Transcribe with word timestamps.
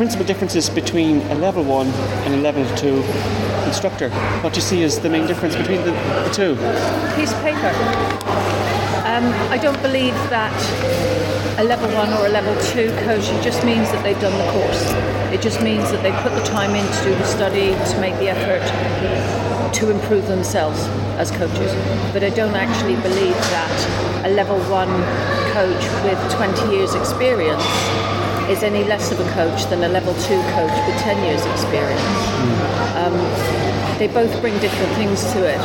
principal 0.00 0.24
differences 0.24 0.70
between 0.70 1.20
a 1.28 1.34
level 1.34 1.62
one 1.62 1.86
and 2.24 2.32
a 2.32 2.36
level 2.38 2.64
two 2.74 3.02
instructor? 3.66 4.08
What 4.40 4.54
do 4.54 4.56
you 4.56 4.62
see 4.62 4.82
as 4.82 4.98
the 4.98 5.10
main 5.10 5.26
difference 5.26 5.54
between 5.54 5.82
the, 5.82 5.90
the 5.90 6.30
two? 6.32 6.54
Piece 7.20 7.30
of 7.30 7.42
paper. 7.42 7.68
Um, 9.04 9.28
I 9.52 9.58
don't 9.60 9.78
believe 9.82 10.14
that 10.30 10.56
a 11.60 11.64
level 11.64 11.86
one 11.94 12.10
or 12.14 12.24
a 12.24 12.28
level 12.30 12.56
two 12.72 12.88
coach 13.04 13.26
just 13.44 13.62
means 13.62 13.92
that 13.92 14.02
they've 14.02 14.18
done 14.22 14.32
the 14.38 14.50
course. 14.52 14.90
It 15.34 15.42
just 15.42 15.60
means 15.60 15.90
that 15.90 16.02
they 16.02 16.12
put 16.22 16.32
the 16.32 16.44
time 16.44 16.74
in 16.74 16.86
to 16.96 17.04
do 17.04 17.10
the 17.10 17.26
study, 17.26 17.72
to 17.92 18.00
make 18.00 18.16
the 18.20 18.30
effort 18.30 18.64
to 19.74 19.90
improve 19.90 20.26
themselves 20.28 20.80
as 21.20 21.30
coaches. 21.30 21.74
But 22.14 22.24
I 22.24 22.30
don't 22.30 22.56
actually 22.56 22.96
believe 23.02 23.36
that 23.52 24.24
a 24.24 24.30
level 24.30 24.58
one 24.70 24.88
coach 25.52 25.84
with 26.08 26.18
20 26.32 26.74
years 26.74 26.94
experience 26.94 27.62
is 28.50 28.64
any 28.64 28.82
less 28.82 29.12
of 29.12 29.20
a 29.20 29.30
coach 29.30 29.64
than 29.70 29.84
a 29.84 29.88
level 29.88 30.12
two 30.14 30.42
coach 30.54 30.86
with 30.86 30.98
10 31.02 31.24
years 31.24 31.46
experience. 31.46 32.02
Um, 32.96 33.14
they 33.98 34.08
both 34.08 34.40
bring 34.40 34.58
different 34.58 34.92
things 34.94 35.22
to 35.32 35.48
it. 35.48 35.60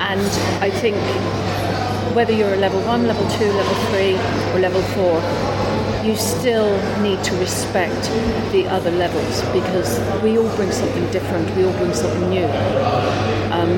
And 0.00 0.20
I 0.62 0.70
think 0.70 0.96
whether 2.14 2.32
you're 2.32 2.54
a 2.54 2.58
level 2.58 2.80
one, 2.82 3.08
level 3.08 3.28
two, 3.30 3.50
level 3.52 3.74
three, 3.90 4.14
or 4.54 4.60
level 4.60 4.82
four, 4.94 5.20
you 6.06 6.14
still 6.14 6.70
need 7.02 7.22
to 7.24 7.34
respect 7.38 8.00
the 8.52 8.68
other 8.68 8.92
levels 8.92 9.42
because 9.50 9.98
we 10.22 10.38
all 10.38 10.54
bring 10.54 10.70
something 10.70 11.10
different, 11.10 11.50
we 11.56 11.64
all 11.64 11.72
bring 11.72 11.92
something 11.92 12.30
new. 12.30 12.46
Um, 13.50 13.76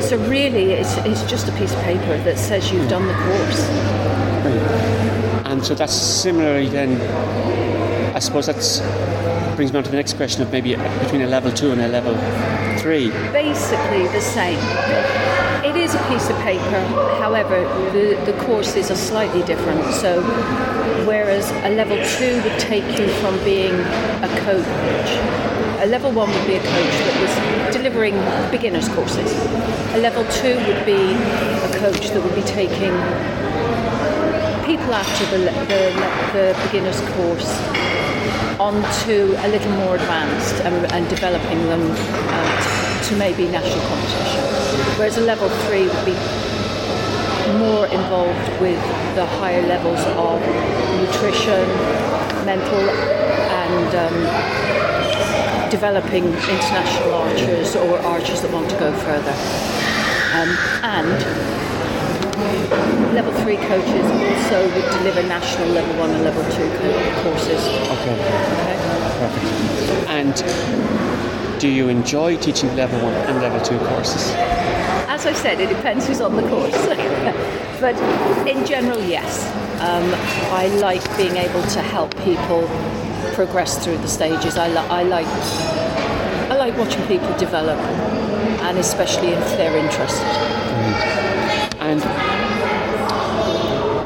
so 0.00 0.16
really, 0.26 0.72
it's, 0.72 0.96
it's 0.98 1.22
just 1.24 1.48
a 1.48 1.52
piece 1.52 1.74
of 1.74 1.82
paper 1.82 2.16
that 2.24 2.38
says 2.38 2.72
you've 2.72 2.88
done 2.88 3.06
the 3.06 3.14
course. 3.14 5.25
And 5.48 5.64
so 5.64 5.76
that's 5.76 5.94
similarly 5.94 6.68
then, 6.68 7.00
I 8.16 8.18
suppose 8.18 8.46
that's 8.46 8.80
brings 9.54 9.72
me 9.72 9.78
on 9.78 9.84
to 9.84 9.90
the 9.90 9.96
next 9.96 10.14
question 10.14 10.42
of 10.42 10.50
maybe 10.50 10.74
between 10.74 11.22
a 11.22 11.26
level 11.26 11.52
two 11.52 11.70
and 11.70 11.80
a 11.80 11.88
level 11.88 12.14
three. 12.78 13.10
Basically 13.32 14.08
the 14.08 14.20
same. 14.20 14.58
It 15.64 15.76
is 15.76 15.94
a 15.94 16.08
piece 16.08 16.28
of 16.28 16.36
paper, 16.38 16.80
however, 17.20 17.62
the, 17.92 18.20
the 18.30 18.36
courses 18.44 18.90
are 18.90 18.96
slightly 18.96 19.42
different. 19.44 19.84
So, 19.94 20.20
whereas 21.06 21.48
a 21.64 21.70
level 21.70 21.96
two 22.18 22.42
would 22.42 22.58
take 22.58 22.84
you 22.98 23.08
from 23.20 23.38
being 23.44 23.74
a 23.74 24.40
coach, 24.44 25.10
a 25.80 25.86
level 25.86 26.10
one 26.10 26.28
would 26.28 26.46
be 26.46 26.56
a 26.56 26.62
coach 26.62 26.96
that 27.06 27.66
was 27.66 27.74
delivering 27.74 28.14
beginners 28.50 28.88
courses. 28.88 29.32
A 29.94 29.98
level 29.98 30.24
two 30.32 30.56
would 30.66 30.84
be 30.84 31.14
a 31.14 31.78
coach 31.78 32.10
that 32.10 32.20
would 32.22 32.34
be 32.34 32.42
taking 32.42 32.92
people 34.66 34.92
after 34.92 35.24
the, 35.26 35.44
the, 35.70 35.82
the 36.34 36.60
beginner's 36.66 37.00
course 37.14 37.48
onto 38.58 39.32
a 39.38 39.48
little 39.48 39.70
more 39.78 39.94
advanced 39.94 40.56
and, 40.64 40.92
and 40.92 41.08
developing 41.08 41.62
them 41.66 41.82
uh, 41.92 43.02
to 43.04 43.14
maybe 43.14 43.46
national 43.46 43.78
competition. 43.86 44.42
Whereas 44.98 45.18
a 45.18 45.20
level 45.20 45.48
three 45.66 45.86
would 45.86 46.04
be 46.04 46.18
more 47.62 47.86
involved 47.86 48.60
with 48.60 48.82
the 49.14 49.24
higher 49.38 49.62
levels 49.62 50.00
of 50.18 50.40
nutrition, 50.98 51.66
mental, 52.44 52.90
and 52.90 53.94
um, 53.94 55.70
developing 55.70 56.24
international 56.24 57.14
archers 57.14 57.76
or 57.76 57.98
archers 58.00 58.42
that 58.42 58.50
want 58.50 58.68
to 58.68 58.76
go 58.78 58.92
further. 58.98 59.36
Um, 60.34 60.58
and 60.82 61.55
level 63.14 63.32
three 63.42 63.56
coaches 63.56 64.04
also 64.10 64.62
would 64.74 64.90
deliver 64.98 65.22
national 65.22 65.68
level 65.68 65.98
one 65.98 66.10
and 66.10 66.24
level 66.24 66.42
two 66.52 66.68
courses. 67.22 67.60
Okay. 67.60 68.14
Okay. 68.14 68.76
Perfect. 69.18 70.08
And 70.08 71.60
do 71.60 71.68
you 71.68 71.88
enjoy 71.88 72.36
teaching 72.36 72.74
level 72.76 73.00
one 73.02 73.14
and 73.14 73.40
level 73.40 73.60
two 73.60 73.78
courses? 73.86 74.32
As 75.08 75.24
I 75.24 75.32
said, 75.32 75.60
it 75.60 75.68
depends 75.68 76.06
who's 76.06 76.20
on 76.20 76.36
the 76.36 76.42
course. 76.48 76.72
but 77.80 77.96
in 78.46 78.66
general, 78.66 79.02
yes. 79.02 79.46
Um, 79.80 80.12
I 80.52 80.68
like 80.80 81.04
being 81.16 81.36
able 81.36 81.62
to 81.62 81.80
help 81.80 82.16
people 82.18 82.68
progress 83.34 83.82
through 83.84 83.98
the 83.98 84.08
stages. 84.08 84.56
I, 84.56 84.68
li- 84.68 84.88
I 84.88 85.02
like 85.02 85.26
I 86.50 86.54
like 86.56 86.76
watching 86.78 87.04
people 87.06 87.36
develop, 87.36 87.78
and 88.62 88.78
especially 88.78 89.28
if 89.28 89.44
they're 89.56 89.76
interested. 89.76 91.35
And 91.86 92.02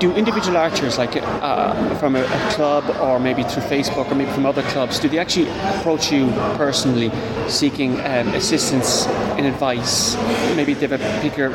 do 0.00 0.12
individual 0.12 0.58
archers, 0.58 0.98
like 0.98 1.16
uh, 1.16 1.94
from 1.96 2.14
a, 2.14 2.20
a, 2.22 2.50
club 2.52 2.84
or 3.00 3.18
maybe 3.18 3.42
through 3.42 3.62
Facebook 3.62 4.10
or 4.10 4.14
maybe 4.14 4.30
from 4.32 4.44
other 4.44 4.62
clubs, 4.64 4.98
do 4.98 5.08
they 5.08 5.18
actually 5.18 5.48
approach 5.78 6.12
you 6.12 6.30
personally 6.56 7.10
seeking 7.48 7.98
um, 8.00 8.28
assistance 8.34 9.06
and 9.38 9.46
advice? 9.46 10.14
Maybe 10.56 10.74
they 10.74 10.86
have 10.88 11.00
a 11.00 11.04
particular 11.16 11.50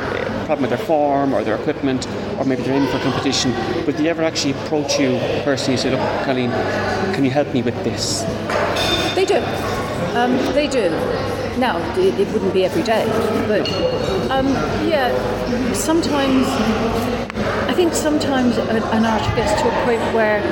problem 0.46 0.62
with 0.62 0.70
their 0.70 0.84
form 0.84 1.32
or 1.32 1.44
their 1.44 1.54
equipment, 1.54 2.08
or 2.38 2.44
maybe 2.44 2.62
they're 2.62 2.74
in 2.74 2.88
for 2.88 2.98
competition. 2.98 3.52
But 3.84 3.96
do 3.96 4.02
they 4.02 4.08
ever 4.08 4.24
actually 4.24 4.52
approach 4.52 4.98
you 4.98 5.18
personally 5.44 5.74
and 5.74 5.80
say, 5.80 5.90
Look, 5.90 6.24
Colleen, 6.24 6.50
can 7.14 7.24
you 7.24 7.30
help 7.30 7.52
me 7.54 7.62
with 7.62 7.76
this? 7.84 8.22
They 9.14 9.24
do. 9.24 9.38
Um, 10.16 10.36
they 10.54 10.66
do. 10.66 11.45
Now, 11.58 11.78
it, 11.96 12.20
it, 12.20 12.28
wouldn't 12.34 12.52
be 12.52 12.66
every 12.66 12.82
day, 12.82 13.06
but 13.48 13.66
um, 14.30 14.46
yeah, 14.86 15.08
sometimes 15.72 16.46
I 17.64 17.72
think 17.72 17.94
sometimes 17.94 18.58
an, 18.58 18.76
an 18.76 19.04
archer 19.06 19.34
gets 19.34 19.58
to 19.62 19.68
a 19.68 19.84
point 19.86 20.02
where 20.12 20.42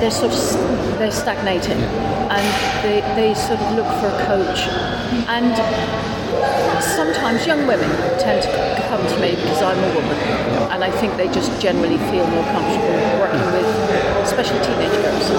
they're 0.00 0.10
sort 0.10 0.32
of 0.32 0.98
they're 0.98 1.12
stagnating, 1.12 1.78
and 1.78 2.82
they, 2.82 3.02
they 3.14 3.34
sort 3.34 3.60
of 3.60 3.72
look 3.76 3.86
for 4.00 4.08
a 4.08 4.26
coach, 4.26 4.66
and 5.28 5.54
sometimes 6.82 7.46
young 7.46 7.64
women 7.68 7.88
tend 8.18 8.42
to 8.42 8.84
come 8.88 9.06
to 9.06 9.20
me 9.20 9.36
because 9.36 9.62
I'm 9.62 9.78
a 9.78 9.94
woman, 9.94 10.18
and 10.74 10.82
I 10.82 10.90
think 10.90 11.16
they 11.16 11.28
just 11.28 11.62
generally 11.62 11.98
feel 12.10 12.26
more 12.26 12.44
comfortable 12.50 12.98
working 13.22 13.46
with, 13.52 13.66
especially 14.26 14.58
teenage 14.58 14.90
girls. 14.90 15.30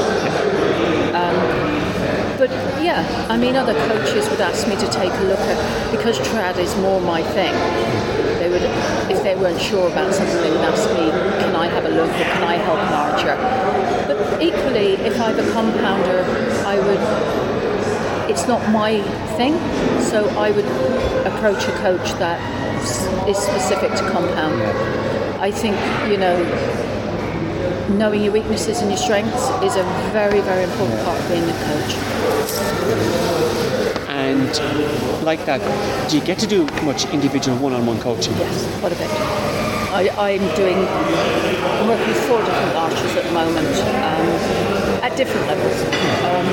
Um, 1.14 1.65
yeah, 2.82 3.28
I 3.30 3.38
mean, 3.38 3.56
other 3.56 3.74
coaches 3.88 4.30
would 4.30 4.42
ask 4.42 4.68
me 4.68 4.76
to 4.76 4.88
take 4.88 5.12
a 5.12 5.24
look 5.24 5.40
at 5.40 5.92
because 5.92 6.20
trad 6.20 6.58
is 6.58 6.76
more 6.78 7.00
my 7.02 7.24
thing. 7.24 7.54
They 8.40 8.50
would, 8.50 8.62
if 9.10 9.24
they 9.24 9.36
weren't 9.36 9.62
sure 9.62 9.88
about 9.92 10.14
something, 10.14 10.42
they 10.42 10.52
would 10.52 10.62
ask 10.62 10.90
me, 10.92 11.10
"Can 11.42 11.56
I 11.56 11.68
have 11.68 11.86
a 11.86 11.90
look? 11.90 12.10
Or 12.10 12.24
can 12.36 12.44
I 12.44 12.56
help 12.56 12.80
an 12.80 12.94
archer?" 12.94 13.36
But 14.08 14.42
equally, 14.42 14.94
if 15.10 15.20
I'm 15.20 15.38
a 15.40 15.52
compounder, 15.52 16.24
I 16.66 16.80
would. 16.80 18.30
It's 18.30 18.48
not 18.48 18.62
my 18.70 19.02
thing, 19.38 19.54
so 20.02 20.28
I 20.38 20.52
would 20.52 20.66
approach 21.26 21.68
a 21.68 21.72
coach 21.80 22.14
that 22.20 22.40
is 23.28 23.38
specific 23.38 23.92
to 23.92 24.10
compound. 24.12 24.62
I 25.40 25.52
think 25.52 25.76
you 26.10 26.18
know 26.18 26.38
knowing 27.90 28.24
your 28.24 28.34
weaknesses 28.34 28.82
and 28.82 28.90
your 28.90 28.98
strengths 28.98 29.50
is 29.64 29.76
a 29.76 29.84
very, 30.12 30.42
very 30.42 30.64
important 30.64 31.00
part 31.04 31.20
of 31.20 31.28
being 31.30 31.44
a 31.44 31.54
coach. 31.66 31.96
And 34.10 35.24
like 35.24 35.46
that, 35.46 35.62
do 36.10 36.18
you 36.18 36.24
get 36.24 36.40
to 36.40 36.48
do 36.48 36.66
much 36.84 37.06
individual 37.14 37.58
one-on-one 37.58 38.00
coaching? 38.00 38.34
Yes, 38.38 38.80
quite 38.80 38.92
a 38.92 38.96
bit. 38.96 39.10
I, 39.96 40.32
am 40.32 40.56
doing, 40.58 40.76
I'm 40.76 41.88
working 41.88 42.08
with 42.08 42.28
four 42.28 42.40
different 42.40 42.76
archers 42.76 43.16
at 43.16 43.24
the 43.24 43.32
moment 43.32 43.68
um, 44.04 44.28
at 45.04 45.16
different 45.16 45.48
levels. 45.48 45.82
Um, 46.26 46.46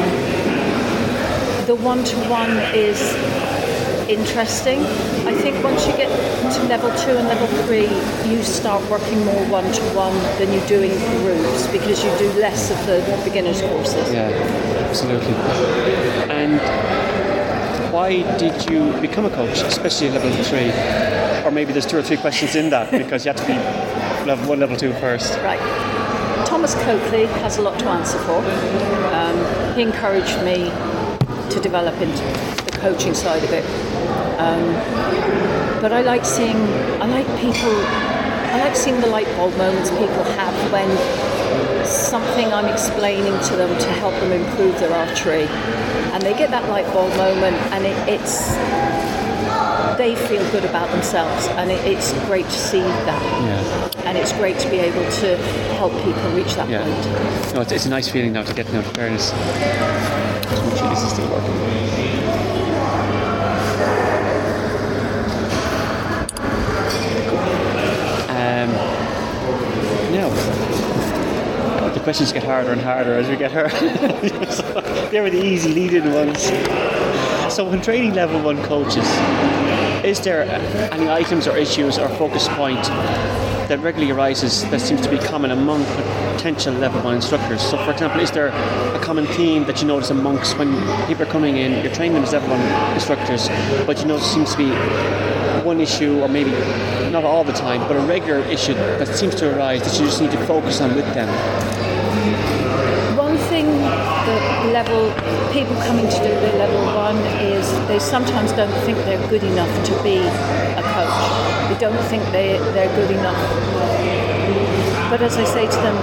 the 1.66 1.74
one-to-one 1.74 2.56
is 2.74 3.00
interesting. 4.08 4.80
I 5.26 5.34
think 5.34 5.62
once 5.64 5.86
you 5.86 5.92
get 5.96 6.08
to 6.08 6.62
level 6.64 6.90
two 6.98 7.16
and 7.16 7.26
level 7.28 7.46
three, 7.64 7.88
you 8.32 8.42
start 8.42 8.82
working 8.90 9.24
more 9.24 9.44
one 9.46 9.70
to 9.72 9.82
one 9.94 10.14
than 10.38 10.52
you 10.52 10.60
do 10.66 10.82
in 10.82 10.90
groups 11.22 11.66
because 11.68 12.02
you 12.02 12.10
do 12.18 12.32
less 12.40 12.70
of 12.70 12.86
the 12.86 13.20
beginners 13.24 13.60
courses. 13.60 14.12
Yeah, 14.12 14.28
absolutely. 14.88 15.34
And 16.32 16.58
why 17.92 18.22
did 18.38 18.70
you 18.70 18.98
become 19.00 19.26
a 19.26 19.30
coach, 19.30 19.60
especially 19.62 20.08
at 20.08 20.14
level 20.14 20.32
three? 20.44 20.70
Or 21.44 21.50
maybe 21.50 21.72
there's 21.72 21.86
two 21.86 21.98
or 21.98 22.02
three 22.02 22.16
questions 22.16 22.54
in 22.56 22.70
that 22.70 22.90
because 22.90 23.26
you 23.26 23.32
have 23.32 23.40
to 23.40 23.46
be 23.46 23.54
level 24.26 24.48
one, 24.48 24.60
level 24.60 24.76
two 24.76 24.92
first. 24.94 25.38
Right. 25.40 25.60
Thomas 26.46 26.74
Coakley 26.74 27.26
has 27.42 27.58
a 27.58 27.62
lot 27.62 27.78
to 27.80 27.88
answer 27.88 28.18
for. 28.20 28.38
Um, 29.12 29.74
he 29.74 29.82
encouraged 29.82 30.42
me 30.42 30.70
to 31.50 31.60
develop 31.60 31.94
into 32.00 32.22
the 32.64 32.78
coaching 32.78 33.14
side 33.14 33.44
of 33.44 33.52
it. 33.52 33.64
Um, 34.38 34.72
but 35.82 35.92
I 35.92 36.00
like 36.00 36.24
seeing, 36.24 36.56
I 37.02 37.06
like 37.06 37.26
people, 37.40 37.72
I 38.52 38.58
like 38.60 38.76
seeing 38.76 39.00
the 39.00 39.06
light 39.06 39.26
bulb 39.36 39.56
moments 39.56 39.90
people 39.90 40.24
have 40.36 40.54
when 40.72 40.88
something 41.86 42.52
I'm 42.52 42.66
explaining 42.66 43.38
to 43.48 43.56
them 43.56 43.76
to 43.78 43.88
help 43.94 44.14
them 44.20 44.32
improve 44.32 44.78
their 44.78 44.92
archery, 44.92 45.44
and 46.12 46.22
they 46.22 46.34
get 46.36 46.50
that 46.50 46.68
light 46.68 46.86
bulb 46.92 47.10
moment, 47.16 47.56
and 47.72 47.84
it, 47.86 47.96
it's 48.08 48.54
they 49.98 50.16
feel 50.26 50.42
good 50.50 50.64
about 50.64 50.90
themselves, 50.90 51.46
and 51.48 51.70
it, 51.70 51.84
it's 51.86 52.12
great 52.26 52.44
to 52.46 52.50
see 52.52 52.80
that. 52.80 53.22
Yeah. 53.42 54.08
And 54.08 54.18
it's 54.18 54.32
great 54.32 54.58
to 54.60 54.68
be 54.70 54.78
able 54.78 55.10
to 55.10 55.36
help 55.76 55.92
people 56.04 56.30
reach 56.32 56.54
that 56.56 56.68
Yeah. 56.68 56.82
point. 56.82 57.54
No, 57.54 57.60
it's, 57.62 57.72
it's 57.72 57.86
a 57.86 57.90
nice 57.90 58.08
feeling 58.08 58.32
now 58.32 58.42
to 58.42 58.54
get 58.54 58.66
to 58.66 58.82
fairness. 58.82 59.32
Make 59.32 60.78
sure 60.78 60.88
this 60.90 61.02
is 61.02 61.12
still 61.12 61.30
working. 61.30 61.81
The 71.94 72.00
questions 72.02 72.32
get 72.32 72.44
harder 72.44 72.72
and 72.72 72.80
harder 72.80 73.14
as 73.14 73.28
we 73.28 73.36
get 73.36 73.52
her. 73.52 73.68
they 75.10 75.20
were 75.20 75.30
the 75.30 75.42
easy 75.42 75.72
lead-in 75.72 76.12
ones. 76.12 76.42
So, 77.54 77.64
when 77.68 77.82
training 77.82 78.14
level 78.14 78.40
one 78.40 78.62
coaches, 78.62 79.06
is 80.04 80.20
there 80.20 80.42
any 80.92 81.08
items 81.08 81.46
or 81.46 81.56
issues 81.56 81.98
or 81.98 82.08
focus 82.10 82.48
point 82.48 82.82
that 83.72 83.80
regularly 83.80 84.12
arises 84.12 84.64
that 84.70 84.82
seems 84.82 85.00
to 85.00 85.08
be 85.08 85.16
common 85.16 85.50
among 85.50 85.82
potential 86.34 86.74
level 86.74 87.00
one 87.00 87.14
instructors? 87.14 87.62
So, 87.62 87.82
for 87.86 87.92
example, 87.92 88.20
is 88.20 88.30
there 88.30 88.48
a 88.48 89.00
common 89.02 89.24
theme 89.28 89.64
that 89.64 89.80
you 89.80 89.88
notice 89.88 90.10
amongst 90.10 90.58
when 90.58 90.72
people 91.06 91.22
are 91.22 91.32
coming 91.32 91.56
in, 91.56 91.82
you're 91.82 91.94
training 91.94 92.12
them 92.12 92.22
as 92.22 92.34
level 92.34 92.50
one 92.50 92.60
instructors, 92.92 93.48
but 93.86 93.98
you 93.98 94.04
know 94.04 94.18
there 94.18 94.28
seems 94.28 94.52
to 94.52 94.58
be 94.58 94.70
one 95.64 95.80
issue, 95.80 96.20
or 96.20 96.28
maybe 96.28 96.50
not 97.10 97.24
all 97.24 97.44
the 97.44 97.52
time, 97.54 97.80
but 97.88 97.96
a 97.96 98.00
regular 98.00 98.40
issue 98.50 98.74
that 98.74 99.08
seems 99.08 99.34
to 99.36 99.56
arise 99.56 99.80
that 99.84 99.98
you 99.98 100.04
just 100.04 100.20
need 100.20 100.32
to 100.32 100.44
focus 100.44 100.82
on 100.82 100.94
with 100.94 101.06
them? 101.14 101.28
One 103.16 103.38
thing 103.48 103.64
that 103.64 104.66
level 104.70 105.10
people 105.50 105.74
coming 105.76 106.10
to 106.10 106.16
do 106.18 106.28
their 106.28 106.58
level 106.58 106.84
one 106.94 107.16
is 107.40 107.66
they 107.88 107.98
sometimes 107.98 108.52
don't 108.52 108.72
think 108.84 108.98
they're 108.98 109.28
good 109.30 109.44
enough 109.44 109.72
to 109.86 110.02
be 110.02 110.18
a 110.18 110.81
coach. 110.94 111.18
They 111.68 111.78
don't 111.78 112.02
think 112.10 112.22
they 112.32 112.58
they're 112.74 112.94
good 112.96 113.10
enough. 113.10 113.40
But 115.10 115.20
as 115.22 115.36
I 115.36 115.44
say 115.44 115.66
to 115.66 115.78
them, 115.86 115.96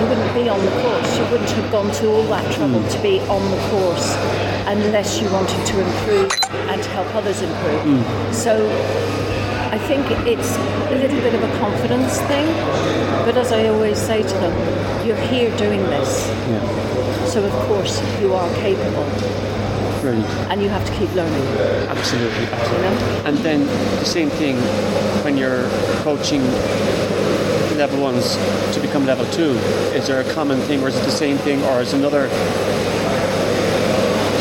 you 0.00 0.08
wouldn't 0.08 0.34
be 0.34 0.48
on 0.48 0.60
the 0.64 0.74
course. 0.82 1.10
You 1.18 1.24
wouldn't 1.30 1.50
have 1.50 1.70
gone 1.70 1.90
to 2.00 2.08
all 2.08 2.24
that 2.34 2.44
trouble 2.54 2.80
hmm. 2.80 2.88
to 2.88 3.02
be 3.02 3.20
on 3.28 3.42
the 3.50 3.60
course 3.68 4.14
unless 4.66 5.20
you 5.20 5.30
wanted 5.30 5.64
to 5.66 5.80
improve 5.80 6.32
and 6.70 6.82
to 6.82 6.88
help 6.90 7.14
others 7.14 7.42
improve. 7.42 7.82
Hmm. 7.82 8.32
So 8.32 8.52
I 9.74 9.78
think 9.78 10.06
it's 10.24 10.54
a 10.92 10.94
little 10.94 11.20
bit 11.20 11.34
of 11.34 11.42
a 11.42 11.58
confidence 11.58 12.18
thing, 12.30 12.46
but 13.26 13.36
as 13.36 13.50
I 13.50 13.66
always 13.66 13.98
say 13.98 14.22
to 14.22 14.34
them, 14.34 14.54
you're 15.04 15.16
here 15.16 15.50
doing 15.56 15.82
this, 15.82 16.28
Yeah, 16.48 17.26
so 17.26 17.42
of 17.42 17.52
course 17.66 18.00
you 18.20 18.32
are 18.34 18.48
capable, 18.54 19.04
brilliant. 20.04 20.28
and 20.52 20.60
you 20.62 20.68
have 20.68 20.84
to 20.84 20.92
keep 20.98 21.10
learning. 21.14 21.44
Absolutely, 21.88 22.44
absolutely. 22.52 22.88
And 23.28 23.36
then 23.38 23.60
the 24.04 24.04
same 24.04 24.28
thing 24.28 24.56
when 25.24 25.36
you're 25.38 25.64
coaching 26.04 26.42
level 27.80 28.00
ones 28.02 28.36
to 28.74 28.80
become 28.80 29.04
level 29.06 29.24
two. 29.32 29.52
Is 29.98 30.06
there 30.06 30.20
a 30.20 30.28
common 30.34 30.60
thing, 30.68 30.82
or 30.82 30.88
is 30.88 30.96
it 30.96 31.04
the 31.04 31.18
same 31.24 31.38
thing, 31.38 31.62
or 31.64 31.80
is 31.80 31.92
another? 31.94 32.28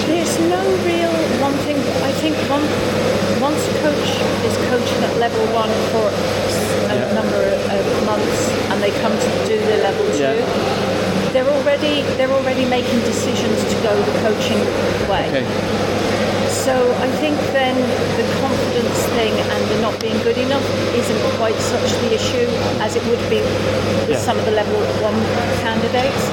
There's 0.06 0.36
no 0.52 0.62
real 0.86 1.14
one 1.42 1.56
thing. 1.66 1.78
I 2.10 2.12
think 2.22 2.36
one, 2.52 2.66
once 3.42 3.62
a 3.72 3.74
coach 3.82 4.10
is 4.48 4.56
coaching 4.70 5.02
at 5.08 5.14
level 5.18 5.46
one 5.56 5.72
for 5.94 6.08
a 6.92 6.96
Yeah. 6.96 7.14
number 7.20 7.42
of 7.78 8.06
months, 8.06 8.40
and 8.70 8.78
they 8.84 8.92
come 9.02 9.16
to 9.18 9.30
do 9.48 9.56
their 9.66 9.82
level 9.88 10.06
two, 10.12 10.20
Yeah. 10.20 10.93
They're 11.34 11.50
already 11.50 12.02
they're 12.18 12.32
already 12.32 12.66
making 12.66 13.00
decisions 13.02 13.58
to 13.74 13.76
go 13.82 13.94
the 13.98 14.16
coaching 14.22 14.60
way. 15.10 15.26
Okay, 15.34 15.46
So 16.66 16.74
I 17.02 17.10
think 17.18 17.36
then 17.52 17.76
the 18.20 18.26
confidence 18.40 19.00
thing 19.18 19.34
and 19.34 19.62
the 19.72 19.82
not 19.82 20.00
being 20.00 20.18
good 20.22 20.38
enough 20.38 20.64
isn't 20.94 21.22
quite 21.42 21.58
such 21.58 21.90
the 22.06 22.14
issue 22.14 22.46
as 22.86 22.96
it 22.96 23.04
would 23.10 23.24
be 23.30 23.42
with 23.42 24.10
Yeah. 24.14 24.18
some 24.28 24.38
of 24.38 24.46
the 24.46 24.52
level 24.52 24.78
one 25.02 25.18
candidates. 25.66 26.24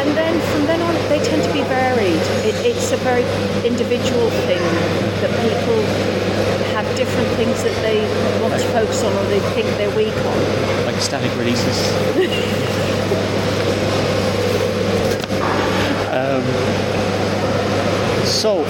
And 0.00 0.08
then 0.18 0.34
from 0.50 0.66
then 0.66 0.80
on, 0.82 0.94
they 1.08 1.20
tend 1.22 1.42
to 1.44 1.52
be 1.52 1.62
varied. 1.62 2.22
It, 2.50 2.56
it's 2.66 2.90
a 2.92 2.96
very 2.98 3.24
individual 3.64 4.28
thing 4.46 4.62
that 5.22 5.30
people 5.46 5.78
have 6.76 6.94
different 6.94 7.26
things 7.36 7.62
that 7.62 7.74
they 7.80 7.98
want 8.42 8.52
to 8.52 8.60
focus 8.68 9.02
on 9.02 9.10
or 9.10 9.24
they 9.30 9.40
think 9.54 9.66
they're 9.78 9.96
weak 9.96 10.14
on. 10.14 10.84
like 10.84 11.00
static 11.00 11.34
releases. 11.38 11.64
um, 16.12 16.44
so, 18.26 18.62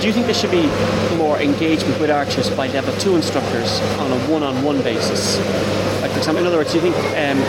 do 0.00 0.06
you 0.06 0.12
think 0.14 0.24
there 0.24 0.34
should 0.34 0.50
be 0.50 0.68
more 1.18 1.38
engagement 1.38 2.00
with 2.00 2.10
archers 2.10 2.48
by 2.48 2.66
level 2.68 2.96
two 2.96 3.14
instructors 3.14 3.80
on 4.00 4.10
a 4.10 4.18
one-on-one 4.30 4.80
basis? 4.80 5.36
Like, 6.00 6.12
for 6.12 6.18
example, 6.18 6.40
in 6.40 6.46
other 6.46 6.56
words, 6.56 6.72
do 6.72 6.78
you 6.78 6.90
think 6.90 6.96
um, 6.96 7.42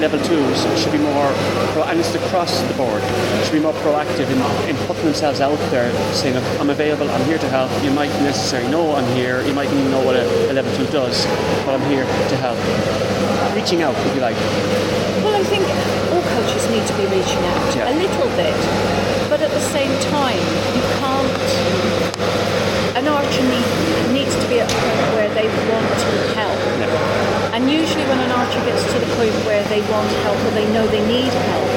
level 0.00 0.18
twos 0.24 0.58
should 0.80 0.92
be 0.92 0.98
more, 0.98 1.30
pro- 1.72 1.84
and 1.84 2.00
it's 2.00 2.14
across 2.14 2.60
the 2.62 2.74
board, 2.74 3.02
should 3.44 3.52
be 3.52 3.60
more 3.60 3.74
proactive 3.84 4.28
in, 4.30 4.38
in 4.68 4.76
putting 4.86 5.04
themselves 5.04 5.40
out 5.40 5.58
there, 5.70 5.92
saying, 6.14 6.36
I'm 6.58 6.70
available, 6.70 7.08
I'm 7.10 7.24
here 7.26 7.38
to 7.38 7.48
help. 7.48 7.70
You 7.84 7.90
might 7.90 8.08
necessarily 8.22 8.70
know 8.70 8.94
I'm 8.94 9.06
here, 9.14 9.42
you 9.42 9.52
might 9.52 9.68
even 9.70 9.90
know 9.90 10.02
what 10.04 10.16
a, 10.16 10.24
a 10.50 10.52
level 10.52 10.74
two 10.76 10.86
does, 10.90 11.26
but 11.66 11.74
I'm 11.74 11.86
here 11.90 12.04
to 12.04 12.36
help. 12.36 12.58
Reaching 13.54 13.82
out, 13.82 13.94
if 14.06 14.14
you 14.14 14.20
like. 14.22 14.36
Well, 15.22 15.34
I 15.36 15.44
think 15.44 15.64
all 16.12 16.22
coaches 16.22 16.64
need 16.70 16.86
to 16.86 16.94
be 16.96 17.04
reaching 17.04 17.42
out 17.52 17.76
Yeah. 17.76 17.92
a 17.92 17.94
little 17.94 18.28
bit, 18.40 18.56
but 19.28 19.40
at 19.42 19.50
the 19.50 19.60
same 19.60 19.92
time, 20.10 20.38
you 20.74 20.82
can't. 20.98 21.40
An 22.96 23.06
archer 23.06 23.42
need, 23.42 24.12
needs 24.12 24.34
to 24.34 24.48
be 24.48 24.60
at 24.60 24.70
a 24.70 24.74
point 24.74 25.14
where 25.14 25.28
they 25.34 25.46
want 25.70 25.86
to 26.00 26.34
help. 26.34 27.29
And 27.60 27.68
usually, 27.68 28.08
when 28.08 28.16
an 28.24 28.32
archer 28.32 28.64
gets 28.64 28.80
to 28.88 28.96
the 28.96 29.10
point 29.20 29.36
where 29.44 29.60
they 29.68 29.84
want 29.92 30.08
help 30.24 30.40
or 30.48 30.52
they 30.56 30.64
know 30.72 30.88
they 30.88 31.04
need 31.04 31.28
help, 31.28 31.68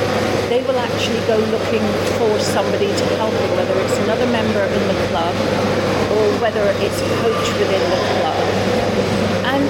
they 0.47 0.63
will 0.63 0.79
actually 0.79 1.19
go 1.27 1.35
looking 1.51 1.83
for 2.15 2.39
somebody 2.39 2.87
to 2.87 3.05
help 3.19 3.35
them, 3.35 3.51
whether 3.59 3.75
it's 3.83 3.99
another 4.07 4.23
member 4.31 4.63
in 4.63 4.83
the 4.87 4.95
club 5.11 5.35
or 6.15 6.23
whether 6.39 6.63
it's 6.79 6.99
a 7.03 7.09
coach 7.19 7.47
within 7.59 7.83
the 7.91 7.99
club. 8.15 8.39
And 9.43 9.67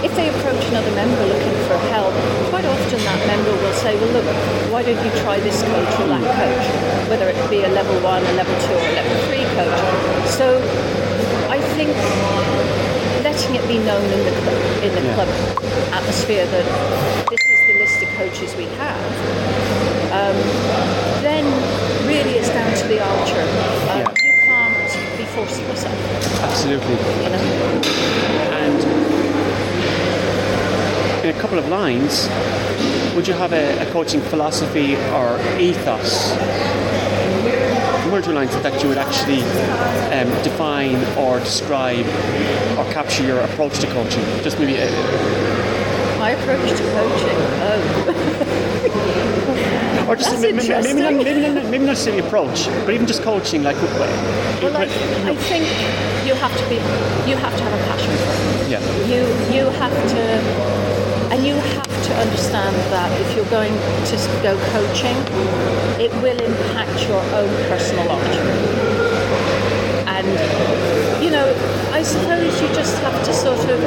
if 0.00 0.08
they 0.16 0.32
approach 0.32 0.64
another 0.72 0.90
member 0.96 1.20
looking 1.28 1.58
for 1.68 1.76
help, 1.92 2.16
quite 2.48 2.64
often 2.64 2.98
that 3.04 3.20
member 3.28 3.52
will 3.52 3.76
say, 3.76 4.00
well, 4.00 4.24
look, 4.24 4.24
why 4.72 4.80
don't 4.82 5.04
you 5.04 5.12
try 5.20 5.36
this 5.38 5.60
coach 5.60 6.00
or 6.00 6.16
that 6.16 6.24
coach, 6.24 6.64
whether 7.12 7.28
it 7.28 7.36
be 7.52 7.60
a 7.60 7.72
level 7.76 8.00
one, 8.00 8.24
a 8.24 8.32
level 8.40 8.56
two, 8.64 8.72
or 8.72 8.88
a 8.88 8.96
level 8.96 9.16
three 9.28 9.44
coach. 9.52 9.80
So 10.32 10.56
I 11.52 11.60
think 11.76 11.92
letting 13.50 13.64
it 13.64 13.68
be 13.68 13.84
known 13.84 14.04
in 14.04 14.24
the 14.24 14.30
club, 14.42 14.82
in 14.84 14.94
the 14.94 15.02
Yeah. 15.02 15.14
club 15.14 15.28
atmosphere 15.92 16.46
that 16.46 16.64
this 17.30 17.40
is 17.50 17.60
the 17.66 17.74
list 17.74 18.02
of 18.02 18.08
coaches 18.16 18.54
we 18.56 18.66
have, 18.78 19.12
um, 20.12 20.36
then 21.22 21.44
really 22.06 22.38
it's 22.38 22.48
down 22.48 22.72
to 22.74 22.86
the 22.88 23.00
archer. 23.00 23.42
Um, 23.90 23.98
Yeah. 23.98 24.10
You 24.22 24.32
can't 24.46 25.18
be 25.18 25.24
forcing 25.34 25.66
yourself, 25.68 25.94
Absolutely. 26.42 26.96
you 27.24 27.30
know. 27.30 27.42
And 28.62 28.80
in 31.24 31.30
a 31.36 31.38
couple 31.40 31.58
of 31.58 31.68
lines, 31.68 32.28
would 33.14 33.26
you 33.26 33.34
have 33.34 33.52
a, 33.52 33.78
a 33.82 33.86
coaching 33.86 34.20
philosophy 34.20 34.96
or 34.96 35.38
ethos? 35.58 36.34
One 38.10 38.24
or 38.28 38.32
lines 38.32 38.50
that 38.62 38.82
you 38.82 38.88
would 38.88 38.98
actually 38.98 39.42
um, 40.12 40.28
define 40.42 40.96
or 41.16 41.38
describe 41.38 42.04
or 42.76 42.84
capture 42.92 43.22
your 43.24 43.38
approach 43.40 43.78
to 43.80 43.86
coaching. 43.88 44.24
Just 44.42 44.58
maybe 44.58 44.74
a, 44.76 44.90
My 46.18 46.30
approach 46.30 46.70
to 46.70 46.82
coaching. 46.90 47.38
Oh, 47.62 47.66
or 50.08 50.16
just 50.16 50.40
maybe, 50.40 50.56
maybe, 50.56 50.68
not, 51.00 51.14
maybe, 51.14 51.40
not, 51.40 51.64
maybe 51.70 51.78
not 51.78 51.92
necessarily 51.92 52.26
approach, 52.26 52.66
but 52.84 52.90
even 52.94 53.06
just 53.06 53.22
coaching. 53.22 53.62
Like, 53.62 53.76
what- 53.76 53.92
well, 54.60 54.76
I, 54.76 54.82
I 55.30 55.36
think 55.36 55.64
you 56.26 56.34
have 56.34 56.50
to 56.58 56.68
be, 56.68 56.74
you 57.30 57.36
have 57.36 57.56
to 57.56 57.62
have 57.62 57.72
a 57.72 57.82
passion 57.86 58.10
for 58.16 58.32
it. 58.64 58.70
yeah, 58.70 58.80
You 59.06 59.20
you 59.54 59.70
have 59.78 59.92
to, 59.92 60.22
and 61.30 61.46
you 61.46 61.54
have 61.54 62.04
to 62.04 62.14
understand 62.16 62.74
that 62.90 63.10
if 63.20 63.36
you're 63.36 63.50
going 63.50 63.72
to 63.72 64.16
go 64.42 64.58
coaching, 64.74 65.16
it 66.00 66.10
will 66.22 66.38
impact 66.40 67.06
your 67.08 67.22
own 67.38 67.48
personal 67.70 68.06
life. 68.06 68.36
And 70.08 71.22
you 71.22 71.30
know, 71.30 71.46
I 71.92 72.02
suppose 72.02 72.60
you 72.60 72.68
just 72.74 72.98
have 72.98 73.24
to 73.24 73.32
sort 73.32 73.70
of 73.70 73.80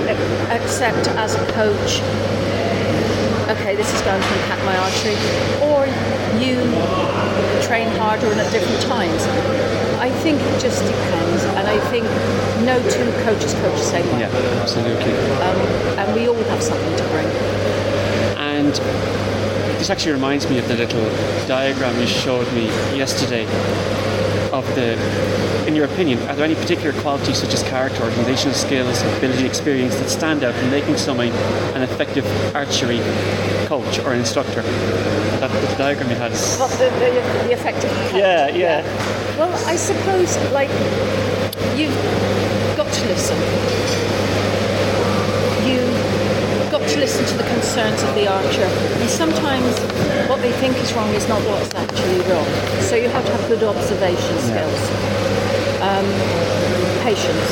accept 0.49 1.09
as 1.19 1.35
a 1.35 1.45
coach. 1.51 2.01
Okay, 3.49 3.75
this 3.75 3.93
is 3.93 4.01
going 4.01 4.21
to 4.21 4.33
impact 4.39 4.63
my 4.63 4.77
archery, 4.77 5.17
or 5.67 5.85
you 6.39 6.63
train 7.61 7.89
harder 7.99 8.27
and 8.31 8.39
at 8.39 8.51
different 8.51 8.81
times. 8.83 9.72
I 10.03 10.09
think 10.09 10.41
it 10.41 10.59
just 10.59 10.83
depends, 10.83 11.43
and 11.55 11.65
I 11.65 11.79
think 11.89 12.03
no 12.65 12.77
two 12.89 13.09
coaches 13.23 13.53
coach 13.53 13.79
the 13.79 13.85
same 13.85 14.05
way 14.11 14.19
yeah, 14.19 14.61
absolutely. 14.61 15.13
um, 15.39 15.57
and 15.97 16.13
we 16.13 16.27
all 16.27 16.35
have 16.35 16.61
something 16.61 16.95
to 16.97 17.03
bring. 17.05 17.25
And 18.35 18.73
this 19.79 19.89
actually 19.89 20.11
reminds 20.11 20.49
me 20.49 20.59
of 20.59 20.67
the 20.67 20.75
little 20.75 21.05
diagram 21.47 21.97
you 22.01 22.07
showed 22.07 22.51
me 22.53 22.65
yesterday. 22.97 23.45
of 24.53 24.67
the, 24.75 24.93
in 25.67 25.73
your 25.75 25.85
opinion, 25.85 26.19
are 26.29 26.35
there 26.35 26.45
any 26.45 26.55
particular 26.55 26.93
qualities 27.01 27.37
such 27.37 27.53
as 27.53 27.63
character, 27.63 28.03
organizational 28.03 28.53
skills, 28.53 29.01
ability, 29.17 29.45
experience 29.45 29.95
that 29.95 30.09
stand 30.09 30.43
out 30.43 30.53
in 30.55 30.69
making 30.69 30.95
someone 30.95 31.29
an 31.75 31.81
effective 31.81 32.25
archery 32.55 32.99
coach 33.65 33.99
or 33.99 34.13
instructor? 34.13 34.61
That 35.41 35.49
the 35.49 35.75
diagram 35.77 36.09
you 36.09 36.15
had 36.15 36.31
is. 36.31 36.57
What 36.57 36.71
the, 36.71 36.89
the, 36.99 37.47
the 37.47 37.53
effective 37.53 37.89
coach? 37.89 38.13
Yeah, 38.13 38.49
yeah. 38.49 38.81
Well, 38.83 39.22
I 39.65 39.75
suppose 39.75 40.35
like 40.51 40.69
you've 41.77 41.93
got 42.75 42.91
to 42.91 43.05
listen. 43.05 43.37
You've 45.65 46.71
got 46.71 46.81
to 46.89 46.99
listen 46.99 47.23
to 47.25 47.37
the 47.37 47.47
concerns 47.49 48.01
of 48.01 48.15
the 48.15 48.27
archer, 48.27 48.63
and 48.63 49.09
sometimes 49.09 49.79
what 50.27 50.41
they 50.41 50.51
think 50.53 50.75
is 50.77 50.91
wrong 50.93 51.09
is 51.13 51.27
not 51.29 51.41
what's 51.43 51.73
actually 51.75 52.21
wrong. 52.31 52.47
So 52.81 52.95
you 52.95 53.09
have 53.09 53.25
to 53.25 53.31
have 53.31 53.47
good 53.47 53.63
observation 53.63 54.37
skills. 54.39 54.81
Um, 55.81 56.07
patience. 57.05 57.47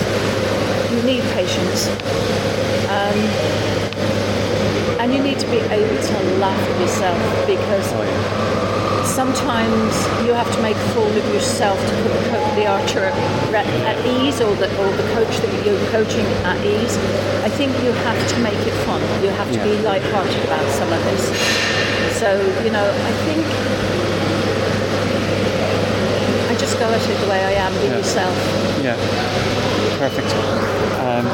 You 0.92 1.04
need 1.04 1.24
patience. 1.38 1.88
Um, 2.90 3.20
and 5.00 5.14
you 5.14 5.22
need 5.22 5.40
to 5.40 5.48
be 5.52 5.58
able 5.58 6.02
to 6.02 6.14
laugh 6.38 6.60
at 6.60 6.82
yourself 6.82 7.48
because 7.48 7.92
Oh, 7.94 8.04
yeah. 8.04 8.31
Sometimes 9.12 9.94
you 10.26 10.34
have 10.34 10.50
to 10.56 10.62
make 10.62 10.76
a 10.78 10.88
fool 10.96 11.06
of 11.08 11.26
yourself 11.34 11.78
to 11.80 11.94
put 12.02 12.12
the, 12.16 12.30
co- 12.32 12.56
the 12.56 12.66
archer 12.66 13.06
at, 13.54 13.68
at 13.84 13.98
ease 14.08 14.40
or 14.40 14.56
the, 14.56 14.68
or 14.80 14.88
the 14.96 15.04
coach 15.14 15.36
that 15.44 15.66
you're 15.66 15.78
coaching 15.92 16.26
at 16.48 16.58
ease. 16.66 16.96
I 17.44 17.50
think 17.50 17.72
you 17.84 17.92
have 18.08 18.20
to 18.30 18.40
make 18.40 18.58
it 18.66 18.74
fun. 18.88 19.02
You 19.24 19.30
have 19.32 19.52
to 19.52 19.60
be 19.64 19.76
Yeah. 19.76 19.82
light-hearted 19.90 20.44
about 20.46 20.66
some 20.72 20.92
of 20.92 21.04
this. 21.04 21.24
So, 22.20 22.30
you 22.64 22.72
know, 22.72 22.88
I 22.88 23.12
think 23.28 23.44
I 26.50 26.56
just 26.58 26.80
go 26.80 26.86
at 26.88 27.02
it 27.10 27.18
the 27.20 27.30
way 27.30 27.44
I 27.44 27.52
am, 27.68 27.74
be 27.82 27.88
Yeah. 27.88 27.98
yourself. 27.98 28.36
Yeah, 28.82 28.96
perfect. 30.00 30.32
Um, 31.04 31.28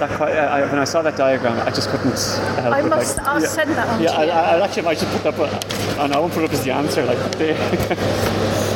that 0.00 0.10
quite, 0.16 0.32
I, 0.36 0.62
when 0.66 0.78
I 0.78 0.84
saw 0.84 1.02
that 1.02 1.16
diagram, 1.16 1.58
I 1.66 1.70
just 1.70 1.88
couldn't 1.88 2.12
help 2.60 2.74
I 2.74 2.82
must- 2.82 3.16
like, 3.18 3.26
I'll 3.26 3.40
yeah, 3.40 3.48
send 3.48 3.70
that 3.70 3.88
on 3.88 4.02
Yeah, 4.02 4.08
to 4.12 4.16
I, 4.18 4.24
you. 4.24 4.30
I, 4.30 4.58
I 4.58 4.64
actually 4.64 4.82
might 4.82 4.98
just 4.98 5.12
put 5.12 5.22
that, 5.24 5.36
but 5.36 5.98
and 5.98 6.12
I 6.14 6.18
won't 6.18 6.32
put 6.32 6.42
it 6.44 6.46
up 6.46 6.52
as 6.52 6.64
the 6.64 6.70
answer, 6.72 7.04
like 7.04 7.18
there. 7.38 7.56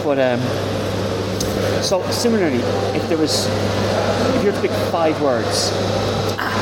but 0.05 0.19
um, 0.19 0.41
so 1.83 2.03
similarly, 2.11 2.59
if 2.97 3.09
there 3.09 3.19
was, 3.19 3.47
if 4.37 4.45
you 4.45 4.51
were 4.51 4.57
to 4.57 4.61
pick 4.63 4.71
five 4.91 5.21
words 5.23 5.71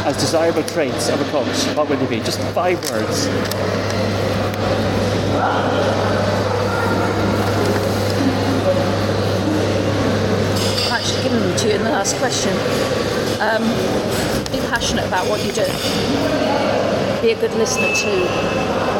as 0.06 0.16
desirable 0.16 0.62
traits 0.64 1.08
of 1.08 1.20
a 1.20 1.24
coach, 1.30 1.76
what 1.76 1.88
would 1.88 1.98
they 2.00 2.06
be? 2.06 2.20
Just 2.20 2.40
five 2.54 2.78
words. 2.90 3.28
I'm 10.86 10.92
actually 10.92 11.22
giving 11.22 11.40
them 11.40 11.56
to 11.58 11.68
you 11.68 11.74
in 11.74 11.82
the 11.84 11.90
last 11.90 12.16
question. 12.16 12.52
Um, 13.40 13.64
be 14.52 14.60
passionate 14.68 15.06
about 15.06 15.26
what 15.26 15.40
you 15.40 15.52
do. 15.52 15.64
Be 17.22 17.32
a 17.32 17.40
good 17.40 17.54
listener 17.54 17.88
too. 17.96 18.24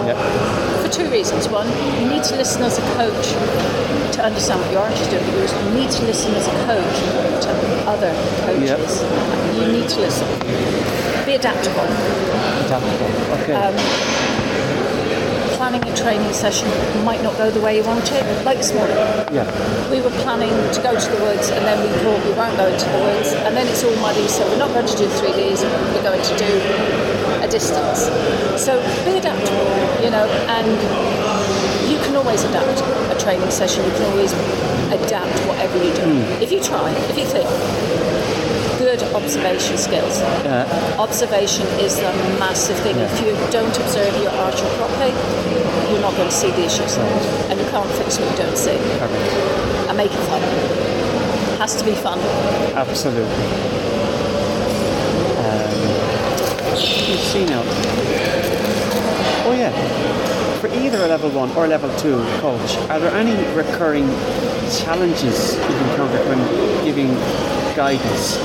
Yeah. 0.09 0.83
For 0.83 0.89
two 0.89 1.11
reasons. 1.11 1.49
One, 1.49 1.69
you 2.01 2.09
need 2.09 2.25
to 2.25 2.37
listen 2.37 2.63
as 2.63 2.79
a 2.79 2.83
coach 2.97 3.37
to 4.17 4.25
understand 4.25 4.61
what 4.61 4.73
your 4.73 4.81
arch 4.81 4.99
is 4.99 5.09
doing, 5.09 5.25
you 5.27 5.81
need 5.81 5.91
to 5.91 6.05
listen 6.05 6.35
as 6.35 6.47
a 6.47 6.57
coach 6.65 6.97
to 7.45 7.51
other 7.89 8.13
coaches. 8.45 9.03
You 9.57 9.73
need 9.73 9.89
to 9.91 10.01
listen. 10.01 10.29
Be 11.27 11.35
adaptable. 11.35 11.89
Adaptable. 12.65 13.13
Okay. 13.41 13.53
Um, 13.53 14.20
planning 15.71 15.93
a 15.93 15.97
training 15.97 16.33
session 16.33 16.67
might 17.05 17.23
not 17.23 17.37
go 17.39 17.49
the 17.49 17.61
way 17.61 17.77
you 17.77 17.85
want 17.85 18.11
it. 18.11 18.45
Like 18.45 18.59
this 18.59 18.75
morning, 18.75 18.97
yeah. 19.31 19.47
we 19.89 20.01
were 20.01 20.11
planning 20.27 20.51
to 20.51 20.83
go 20.83 20.99
to 20.99 21.09
the 21.15 21.23
woods 21.23 21.51
and 21.51 21.65
then 21.65 21.79
we 21.79 21.89
thought 22.03 22.19
we 22.27 22.33
weren't 22.33 22.57
going 22.57 22.77
to 22.77 22.89
the 22.91 22.99
woods. 22.99 23.31
And 23.47 23.57
then 23.57 23.69
it's 23.69 23.85
all 23.85 23.95
muddy 24.03 24.27
so 24.27 24.43
we're 24.49 24.59
not 24.59 24.75
going 24.75 24.87
to 24.87 24.97
do 24.97 25.07
3Ds, 25.07 25.63
we're 25.95 26.03
going 26.03 26.23
to 26.23 26.35
do 26.37 26.51
a 27.39 27.47
distance. 27.47 28.11
So 28.59 28.83
be 29.05 29.19
adaptable 29.19 29.71
you 30.03 30.11
know 30.11 30.27
and 30.59 30.67
you 31.87 31.99
can 32.03 32.17
always 32.17 32.43
adapt 32.43 32.83
a 33.15 33.17
training 33.23 33.51
session. 33.51 33.85
You 33.85 33.93
can 33.93 34.11
always 34.11 34.33
adapt 34.91 35.39
whatever 35.47 35.79
you 35.79 35.95
do. 35.95 36.03
Hmm. 36.03 36.43
If 36.43 36.51
you 36.51 36.61
try 36.61 36.91
if 36.91 37.17
you 37.17 37.27
think 37.27 37.47
good 38.81 39.03
observation 39.21 39.77
skills 39.77 40.17
Uh, 40.49 40.65
observation 40.99 41.67
is 41.87 41.99
a 41.99 42.13
massive 42.45 42.79
thing 42.85 42.97
if 42.97 43.13
you 43.21 43.33
don't 43.57 43.77
observe 43.85 44.13
your 44.25 44.33
archer 44.47 44.69
properly 44.81 45.13
you're 45.91 46.01
not 46.09 46.15
going 46.17 46.31
to 46.35 46.39
see 46.43 46.51
the 46.59 46.65
issues 46.65 46.97
and 47.49 47.61
you 47.61 47.67
can't 47.75 47.91
fix 48.01 48.19
what 48.19 48.27
you 48.31 48.37
don't 48.45 48.57
see 48.57 48.79
perfect. 48.99 49.31
and 49.89 49.97
make 50.03 50.13
it 50.19 50.25
fun. 50.31 50.41
Has 51.61 51.77
to 51.77 51.85
be 51.85 51.95
fun. 52.07 52.19
Absolutely. 52.85 53.45
Um, 55.45 55.81
let's 57.11 57.27
see 57.33 57.45
now. 57.45 57.63
Oh 59.47 59.55
yeah. 59.63 59.73
For 60.61 60.69
either 60.69 60.99
a 61.05 61.09
level 61.09 61.29
one 61.31 61.51
or 61.57 61.67
a 61.67 61.69
level 61.69 61.91
two 61.99 62.17
coach, 62.41 62.77
are 62.89 62.99
there 62.99 63.15
any 63.15 63.35
recurring 63.55 64.09
challenges 64.81 65.57
you 65.57 65.77
encounter 65.91 66.21
when 66.31 66.41
giving 66.85 67.11
guidance? 67.81 68.37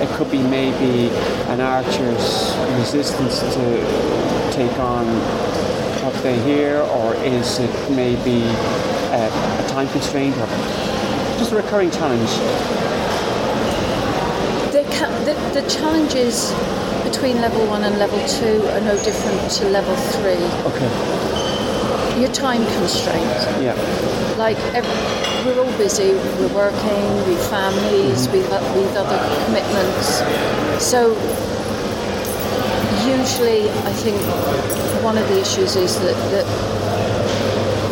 It 0.00 0.08
could 0.16 0.30
be 0.30 0.42
maybe 0.42 1.10
an 1.52 1.60
archer's 1.60 2.56
resistance 2.80 3.40
to 3.56 3.64
take 4.50 4.72
on 4.78 5.04
what 6.02 6.14
they 6.22 6.40
hear, 6.40 6.80
or 6.96 7.14
is 7.16 7.58
it 7.58 7.74
maybe 7.90 8.40
uh, 9.12 9.62
a 9.62 9.68
time 9.68 9.88
constraint, 9.88 10.34
or 10.38 10.46
just 11.36 11.52
a 11.52 11.56
recurring 11.56 11.90
challenge? 11.90 12.30
The, 14.72 14.82
the, 15.28 15.60
the 15.60 15.68
challenges 15.68 16.50
between 17.04 17.42
level 17.42 17.66
one 17.66 17.84
and 17.84 17.98
level 17.98 18.20
two 18.26 18.56
are 18.72 18.80
no 18.80 18.96
different 19.04 19.50
to 19.58 19.68
level 19.68 19.96
three. 20.16 20.44
Okay. 20.70 20.90
Your 22.22 22.32
time 22.32 22.64
constraint. 22.78 23.36
Yeah. 23.60 23.76
Like 24.38 24.56
ev- 24.74 25.27
we're 25.44 25.60
all 25.60 25.78
busy. 25.78 26.12
We're 26.38 26.54
working. 26.54 26.78
Mm-hmm. 26.80 27.30
We've 27.30 27.46
families. 27.48 28.28
We've 28.28 28.48
we've 28.74 28.96
other 28.96 29.18
commitments. 29.44 30.22
So 30.82 31.16
usually, 33.06 33.70
I 33.86 33.92
think 33.92 34.16
one 35.02 35.18
of 35.18 35.28
the 35.28 35.40
issues 35.40 35.76
is 35.76 35.98
that 36.00 36.16
that 36.32 36.46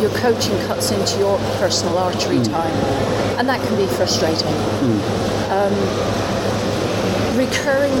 your 0.01 0.11
coaching 0.11 0.57
cuts 0.67 0.91
into 0.91 1.17
your 1.19 1.37
personal 1.59 1.97
archery 1.97 2.37
mm. 2.37 2.51
time, 2.51 2.75
and 3.39 3.49
that 3.49 3.59
can 3.65 3.75
be 3.77 3.87
frustrating. 3.95 4.53
Mm. 4.81 4.99
Um, 5.49 6.36
recurring, 7.37 7.93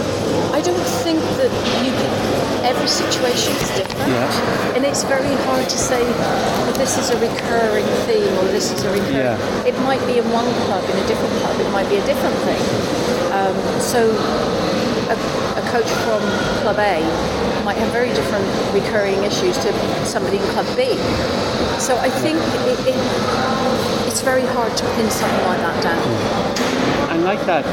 I 0.51 0.61
don't 0.61 0.87
think 1.05 1.21
that 1.37 1.53
you 1.85 1.93
can. 1.93 2.11
Every 2.65 2.87
situation 2.87 3.53
is 3.53 3.69
different, 3.77 4.11
and 4.75 4.83
it's 4.83 5.03
very 5.03 5.33
hard 5.45 5.69
to 5.69 5.77
say 5.77 6.01
well, 6.03 6.73
this 6.73 6.97
is 6.97 7.11
a 7.11 7.17
recurring 7.21 7.85
theme 8.09 8.33
or 8.39 8.45
this 8.51 8.73
is 8.73 8.83
a 8.83 8.91
recurring. 8.91 9.15
Yeah. 9.15 9.63
It 9.63 9.77
might 9.85 10.03
be 10.05 10.17
in 10.17 10.25
one 10.31 10.49
club, 10.65 10.83
in 10.83 10.97
a 10.97 11.07
different 11.07 11.31
club, 11.39 11.55
it 11.61 11.69
might 11.71 11.87
be 11.87 11.95
a 11.95 12.05
different 12.05 12.35
thing. 12.43 12.59
Um, 13.31 13.55
so, 13.79 14.11
a, 15.07 15.15
a 15.55 15.63
coach 15.71 15.87
from 16.03 16.19
Club 16.65 16.79
A 16.79 16.99
might 17.63 17.77
have 17.77 17.91
very 17.91 18.09
different 18.09 18.47
recurring 18.73 19.23
issues 19.23 19.57
to 19.59 19.71
somebody 20.05 20.37
in 20.37 20.43
Club 20.51 20.67
B. 20.75 20.97
So 21.79 21.95
I 21.97 22.09
think 22.09 22.39
it, 22.67 22.79
it, 22.89 24.07
it's 24.07 24.21
very 24.21 24.45
hard 24.55 24.75
to 24.75 24.83
pin 24.95 25.09
something 25.09 25.45
like 25.45 25.59
that 25.59 25.83
down. 25.83 27.11
And 27.11 27.23
like 27.23 27.45
that, 27.45 27.63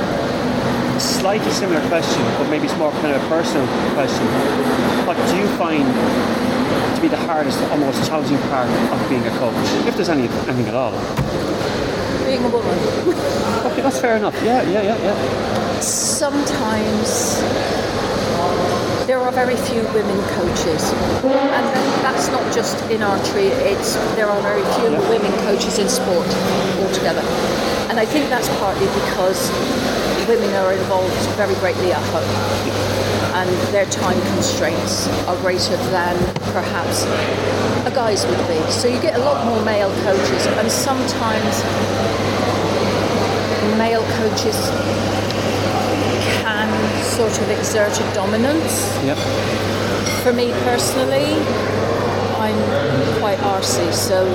slightly 1.05 1.51
similar 1.53 1.81
question, 1.89 2.23
but 2.39 2.49
maybe 2.49 2.65
it's 2.67 2.77
more 2.79 2.91
kind 3.03 3.15
of 3.15 3.23
a 3.23 3.29
personal 3.29 3.67
question. 3.95 4.25
What 5.07 5.17
do 5.29 5.37
you 5.37 5.47
find 5.61 5.85
to 6.97 7.01
be 7.01 7.09
the 7.09 7.17
hardest 7.29 7.61
or 7.71 7.77
most 7.79 8.07
challenging 8.09 8.39
part 8.49 8.69
of 8.69 9.09
being 9.09 9.25
a 9.27 9.31
coach, 9.39 9.55
if 9.87 9.95
there's 9.97 10.09
any 10.09 10.23
anything 10.49 10.67
at 10.69 10.75
all? 10.75 10.93
Being 12.25 12.43
a 12.45 12.49
woman, 12.49 12.73
Okay, 13.69 13.83
that's 13.83 14.01
fair 14.01 14.17
enough. 14.17 14.35
Yeah, 14.43 14.63
yeah, 14.63 14.83
yeah, 14.83 14.97
yeah. 14.97 15.81
sometimes 15.81 17.41
there 19.07 19.21
are 19.21 19.33
very 19.33 19.57
few 19.57 19.83
women 19.93 20.19
coaches, 20.41 20.93
and 21.23 21.65
that's 22.01 22.29
not 22.29 22.45
just 22.55 22.81
in 22.91 23.03
archery. 23.03 23.49
It's 23.73 23.95
there 24.17 24.29
are 24.31 24.41
very 24.41 24.65
few 24.81 24.91
Yeah. 24.91 25.09
women 25.11 25.33
coaches 25.45 25.79
in 25.79 25.89
sport 25.89 26.27
altogether, 26.81 27.21
and 27.91 28.01
I 28.01 28.07
think 28.07 28.31
that's 28.31 28.49
partly 28.61 28.87
because 29.05 29.51
women 30.29 30.55
are 30.55 30.73
involved 30.73 31.13
very 31.37 31.55
greatly 31.57 31.93
at 31.93 32.03
home, 32.13 32.25
and 33.35 33.51
their 33.73 33.87
time 33.87 34.21
constraints 34.35 35.07
are 35.29 35.37
greater 35.37 35.77
than 35.93 36.17
perhaps 36.53 37.05
a 37.85 37.91
guy's 37.95 38.25
would 38.27 38.39
be. 38.49 38.59
So 38.71 38.89
you 38.89 39.01
get 39.01 39.17
a 39.17 39.19
lot 39.19 39.45
more 39.45 39.63
male 39.65 39.93
coaches, 40.03 40.47
and 40.47 40.71
sometimes 40.71 41.63
male 43.77 44.05
coaches 44.17 44.57
can 46.41 46.69
sort 47.03 47.39
of 47.41 47.51
exert 47.51 47.93
a 48.01 48.15
dominance 48.15 48.95
Yep. 49.05 49.19
for 50.23 50.33
me 50.33 50.53
personally, 50.65 51.35
I'm 52.39 52.59
quite 53.21 53.39
arsy, 53.39 53.93
so 53.93 54.27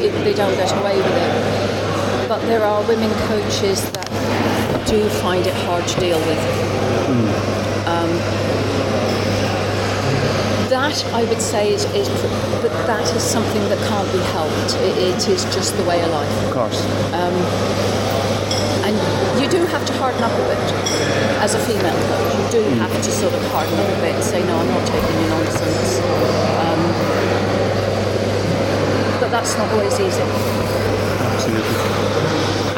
it, 0.00 0.12
they 0.24 0.34
don't 0.34 0.54
get 0.54 0.72
away 0.78 0.96
with 0.96 1.06
it. 1.06 2.28
But 2.28 2.40
there 2.46 2.62
are 2.62 2.82
women 2.88 3.10
coaches 3.28 3.84
do 4.86 5.08
find 5.20 5.46
it 5.46 5.54
hard 5.66 5.86
to 5.88 6.00
deal 6.00 6.18
with. 6.18 6.38
Um, 7.86 8.10
that 10.70 11.04
I 11.12 11.24
would 11.24 11.40
say 11.40 11.72
is, 11.72 11.84
is, 11.94 12.08
but 12.62 12.72
that 12.86 13.06
is 13.14 13.22
something 13.22 13.62
that 13.68 13.78
can't 13.88 14.10
be 14.12 14.18
helped. 14.32 14.74
It, 14.82 14.96
it 14.98 15.28
is 15.28 15.44
just 15.54 15.76
the 15.76 15.84
way 15.84 16.02
of 16.02 16.10
life. 16.10 16.44
Of 16.44 16.52
course. 16.52 16.84
And 18.84 18.96
you 19.40 19.48
do 19.48 19.64
have 19.66 19.86
to 19.86 19.92
harden 19.94 20.22
up 20.22 20.32
a 20.32 20.44
bit 20.44 20.60
as 21.40 21.54
a 21.54 21.58
female 21.60 21.96
coach. 22.08 22.34
You 22.36 22.60
do 22.60 22.62
have 22.80 22.92
to 22.92 23.10
sort 23.10 23.32
of 23.32 23.42
harden 23.52 23.74
up 23.78 23.88
a 23.88 24.00
bit 24.00 24.14
and 24.14 24.24
say, 24.24 24.44
no, 24.46 24.58
I'm 24.58 24.68
not 24.68 24.86
taking 24.86 25.20
your 25.20 25.30
nonsense. 25.30 26.00
Um, 26.60 26.80
but 29.20 29.30
that's 29.30 29.56
not 29.56 29.70
always 29.72 29.98
easy. 30.00 30.63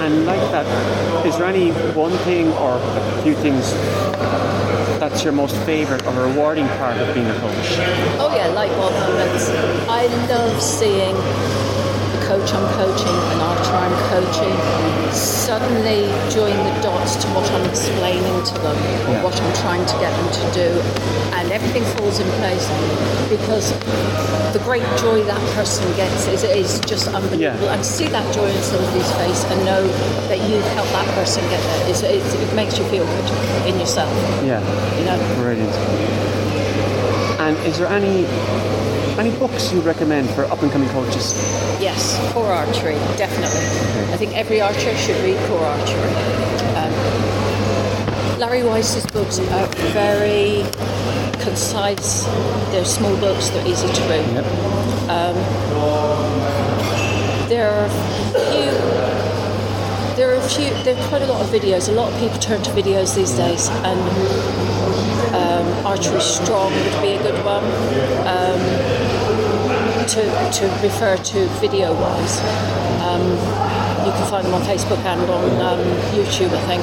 And 0.07 0.25
like 0.25 0.39
that, 0.53 1.27
is 1.27 1.37
there 1.37 1.47
any 1.47 1.73
one 1.99 2.13
thing 2.19 2.53
or 2.53 2.79
a 2.79 3.23
few 3.25 3.35
things 3.35 3.73
that's 5.01 5.25
your 5.25 5.33
most 5.33 5.57
favourite 5.67 6.07
or 6.07 6.29
rewarding 6.29 6.69
part 6.79 6.97
of 6.99 7.13
being 7.13 7.27
a 7.27 7.35
coach? 7.41 7.67
Oh 8.23 8.33
yeah, 8.33 8.47
light 8.55 8.71
bulb 8.79 8.93
moments. 8.93 9.51
I 9.89 10.07
love 10.29 10.63
seeing 10.63 11.17
coach 12.27 12.53
I'm 12.53 12.67
coaching, 12.75 13.17
an 13.35 13.41
archer 13.41 13.73
I'm 13.73 13.95
coaching, 14.11 14.57
suddenly 15.13 16.11
join 16.31 16.57
the 16.67 16.75
dots 16.83 17.15
to 17.23 17.27
what 17.29 17.49
I'm 17.53 17.65
explaining 17.71 18.43
to 18.45 18.55
them, 18.61 18.77
Yeah. 19.09 19.23
what 19.23 19.41
I'm 19.41 19.53
trying 19.63 19.87
to 19.87 19.97
get 19.99 20.11
them 20.11 20.29
to 20.33 20.45
do, 20.53 20.69
and 21.39 21.53
everything 21.53 21.85
falls 21.97 22.19
in 22.19 22.27
place 22.43 22.67
because 23.31 23.71
the 24.53 24.61
great 24.65 24.83
joy 24.99 25.23
that 25.25 25.41
person 25.55 25.85
gets 25.97 26.27
is, 26.27 26.43
is 26.45 26.81
just 26.81 27.07
unbelievable. 27.09 27.67
Yeah. 27.67 27.75
And 27.75 27.85
see 27.85 28.07
that 28.09 28.27
joy 28.35 28.47
in 28.51 28.63
somebody's 28.63 29.11
face 29.23 29.45
and 29.45 29.65
know 29.65 29.87
that 30.29 30.39
you've 30.51 30.67
helped 30.75 30.91
that 30.93 31.07
person 31.15 31.43
get 31.49 31.61
there, 31.63 31.91
is, 31.91 32.03
it, 32.03 32.23
it 32.43 32.55
makes 32.55 32.77
you 32.79 32.85
feel 32.91 33.05
good 33.07 33.31
in 33.69 33.79
yourself. 33.79 34.11
Yeah, 34.45 34.61
You 34.99 35.05
know. 35.07 35.19
brilliant. 35.37 35.73
And 37.39 37.57
is 37.67 37.79
there 37.79 37.87
any 37.89 38.25
any 39.19 39.37
books 39.39 39.73
you'd 39.73 39.85
recommend 39.85 40.29
for 40.31 40.45
up 40.45 40.63
and 40.63 40.71
coming 40.71 40.89
coaches? 40.91 41.35
Yes, 41.81 42.19
core 42.33 42.53
archery, 42.53 42.97
definitely. 43.17 44.13
I 44.13 44.17
think 44.17 44.37
every 44.37 44.61
archer 44.61 44.95
should 44.97 45.17
read 45.25 45.39
core 45.49 45.65
archery. 45.65 46.15
Um, 46.77 46.93
Larry 48.39 48.63
Wise's 48.63 49.07
books 49.07 49.39
are 49.39 49.67
very 49.93 50.65
concise. 51.41 52.25
They're 52.71 52.85
small 52.85 53.17
books. 53.19 53.49
They're 53.51 53.67
easy 53.67 53.87
to 53.87 54.03
read. 54.03 54.27
Yep. 54.35 54.45
There 57.49 57.71
are 57.71 57.85
a 57.85 57.91
few. 58.51 58.73
There 60.17 60.31
are 60.33 60.37
a 60.37 60.49
few. 60.49 60.71
There 60.83 60.97
are 60.97 61.09
quite 61.09 61.23
a 61.23 61.27
lot 61.27 61.41
of 61.41 61.49
videos. 61.49 61.89
A 61.89 61.93
lot 61.93 62.13
of 62.13 62.19
people 62.19 62.39
turn 62.39 62.63
to 62.63 62.71
videos 62.73 63.15
these 63.15 63.33
days, 63.37 63.69
and 63.69 64.01
um, 65.35 65.87
archery 65.87 66.21
strong 66.21 66.73
would 66.73 67.03
be 67.03 67.13
a 67.13 67.23
good 67.23 67.39
one 67.45 67.65
um, 68.27 68.61
to 70.09 70.23
to 70.59 70.65
refer 70.83 71.17
to 71.17 71.47
video 71.61 71.93
wise. 71.93 72.41
Um, 73.03 73.23
you 74.07 74.13
can 74.13 74.31
find 74.31 74.47
them 74.47 74.55
on 74.55 74.63
Facebook 74.63 74.99
and 75.05 75.21
on 75.31 75.45
um, 75.61 75.85
YouTube, 76.15 76.51
I 76.51 76.61
think. 76.67 76.83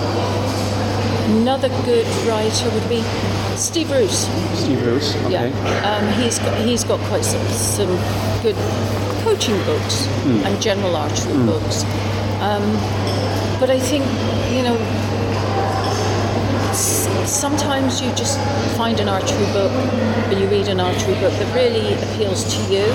Another 1.40 1.70
good 1.86 2.06
writer 2.28 2.70
would 2.72 2.90
be 2.90 3.02
Steve 3.56 3.92
Ruis. 3.92 4.28
Steve 4.60 4.80
Bruce. 4.80 5.16
Okay. 5.26 5.50
Yeah, 5.50 5.90
um, 5.90 6.22
he's 6.22 6.38
got, 6.40 6.58
he's 6.60 6.84
got 6.84 7.00
quite 7.08 7.24
some, 7.24 7.46
some 7.48 7.90
good 8.44 8.56
coaching 9.24 9.58
books 9.64 10.08
and 10.26 10.62
general 10.62 10.96
archery 10.96 11.34
books. 11.46 11.84
Um, 12.42 12.64
but 13.60 13.70
I 13.70 13.80
think 13.80 14.04
you 14.52 14.64
know 14.64 14.76
sometimes 16.74 18.02
you 18.02 18.10
just 18.16 18.40
find 18.78 19.00
an 19.00 19.08
archery 19.08 19.46
book 19.54 19.72
or 20.28 20.34
you 20.34 20.48
read 20.48 20.68
an 20.68 20.80
archery 20.80 21.14
book 21.16 21.34
that 21.34 21.56
really 21.56 21.94
appeals 21.94 22.44
to 22.56 22.74
you. 22.74 22.86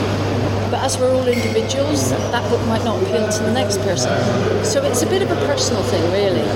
But 0.71 0.83
as 0.83 0.99
we're 0.99 1.15
all 1.15 1.27
individuals, 1.27 2.11
that 2.11 2.51
book 2.51 2.65
might 2.67 2.85
not 2.85 3.03
appeal 3.03 3.29
to 3.29 3.43
the 3.43 3.53
next 3.53 3.79
person. 3.79 4.13
So 4.65 4.85
it's 4.85 5.03
a 5.03 5.07
bit 5.07 5.23
of 5.23 5.31
a 5.31 5.37
personal 5.47 5.83
thing, 5.85 6.03
really. 6.13 6.49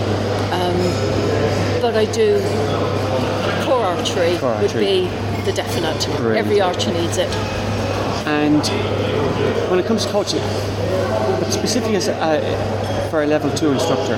Um, 0.53 1.81
but 1.81 1.97
I 1.97 2.05
do 2.12 2.40
core 3.64 3.85
archery, 3.85 4.37
Core 4.38 4.59
would 4.61 4.73
be 4.75 5.09
the 5.44 5.53
definite. 5.53 6.05
Brilliant. 6.16 6.47
Every 6.47 6.61
archer 6.61 6.92
needs 6.92 7.16
it. 7.16 7.29
And 8.27 8.62
when 9.70 9.79
it 9.81 9.87
comes 9.87 10.05
to 10.05 10.12
coaching, 10.12 10.40
but 11.40 11.51
specifically 11.51 11.97
as 11.97 12.09
a, 12.09 13.09
for 13.11 13.23
a 13.23 13.27
level 13.27 13.51
two 13.51 13.73
instructor, 13.73 14.16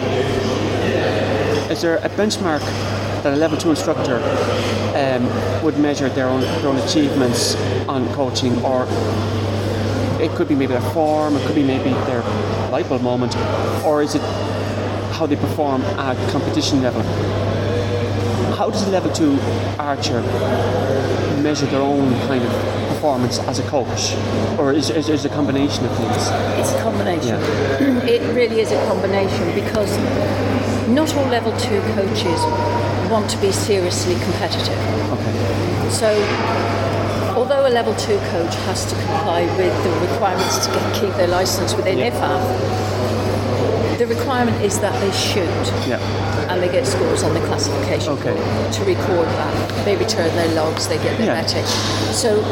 is 1.74 1.82
there 1.82 1.96
a 1.96 2.08
benchmark 2.10 2.60
that 3.24 3.32
a 3.32 3.36
level 3.36 3.58
two 3.58 3.70
instructor 3.70 4.18
um, 4.94 5.24
would 5.64 5.76
measure 5.76 6.08
their 6.10 6.28
own 6.28 6.42
their 6.42 6.68
own 6.68 6.76
achievements 6.76 7.56
on 7.88 8.06
coaching, 8.14 8.54
or 8.64 8.86
it 10.22 10.30
could 10.36 10.46
be 10.46 10.54
maybe 10.54 10.72
their 10.72 10.92
form, 10.92 11.34
it 11.34 11.44
could 11.44 11.56
be 11.56 11.64
maybe 11.64 11.90
their 12.06 12.22
light 12.70 12.88
bulb 12.88 13.02
moment, 13.02 13.34
or 13.84 14.02
is 14.02 14.14
it 14.14 14.22
how 15.16 15.26
they 15.26 15.34
perform 15.34 15.82
at 15.98 16.16
competition 16.30 16.80
level? 16.80 17.02
How 18.54 18.70
does 18.70 18.86
a 18.86 18.90
level 18.90 19.12
two 19.12 19.36
archer 19.76 20.22
measure 21.42 21.66
their 21.66 21.82
own 21.82 22.12
kind 22.28 22.44
of 22.44 22.52
performance 22.88 23.40
as 23.40 23.58
a 23.58 23.64
coach, 23.64 24.14
or 24.60 24.72
is, 24.72 24.90
is, 24.90 25.08
is 25.08 25.24
it 25.24 25.32
a 25.32 25.34
combination 25.34 25.84
of 25.86 25.96
things? 25.96 26.28
It's 26.60 26.70
a 26.70 26.80
combination. 26.82 27.40
Yeah. 27.40 28.04
It 28.14 28.22
really 28.32 28.60
is 28.60 28.70
a 28.70 28.86
combination 28.86 29.54
because 29.54 29.90
not 30.88 31.14
all 31.16 31.26
level 31.26 31.52
two 31.58 31.80
coaches 31.94 32.40
want 33.10 33.28
to 33.30 33.38
be 33.38 33.52
seriously 33.52 34.14
competitive. 34.24 34.78
Okay. 35.12 35.88
So, 35.90 36.08
although 37.36 37.66
a 37.66 37.70
level 37.70 37.94
two 37.96 38.18
coach 38.30 38.54
has 38.66 38.84
to 38.86 38.94
comply 39.06 39.42
with 39.56 39.74
the 39.84 39.90
requirements 40.12 40.66
to 40.66 40.72
get, 40.72 40.94
keep 40.94 41.14
their 41.14 41.28
license 41.28 41.74
within 41.74 41.98
Yeah. 41.98 42.10
IFAF, 42.10 43.98
the 43.98 44.06
requirement 44.06 44.60
is 44.62 44.78
that 44.80 44.92
they 45.00 45.10
shoot 45.12 45.72
Yeah. 45.86 45.98
and 46.50 46.62
they 46.62 46.68
get 46.68 46.86
scores 46.86 47.22
on 47.22 47.32
the 47.34 47.40
classification 47.40 48.12
Okay. 48.14 48.34
to 48.72 48.84
record 48.84 49.28
that. 49.28 49.84
They 49.84 49.96
return 49.96 50.34
their 50.34 50.48
logs, 50.54 50.86
they 50.88 50.98
get 50.98 51.16
their 51.18 51.26
Yeah. 51.28 51.40
metric. 51.40 51.64
So 52.12 52.42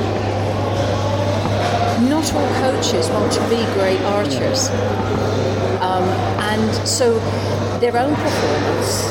not 2.09 2.33
all 2.35 2.49
coaches 2.61 3.09
want 3.11 3.33
to 3.33 3.41
be 3.49 3.65
great 3.75 4.01
archers. 4.03 4.71
Um, 5.81 6.05
and 6.51 6.89
so 6.89 7.19
their 7.83 7.99
own 7.99 8.15
performance 8.15 9.11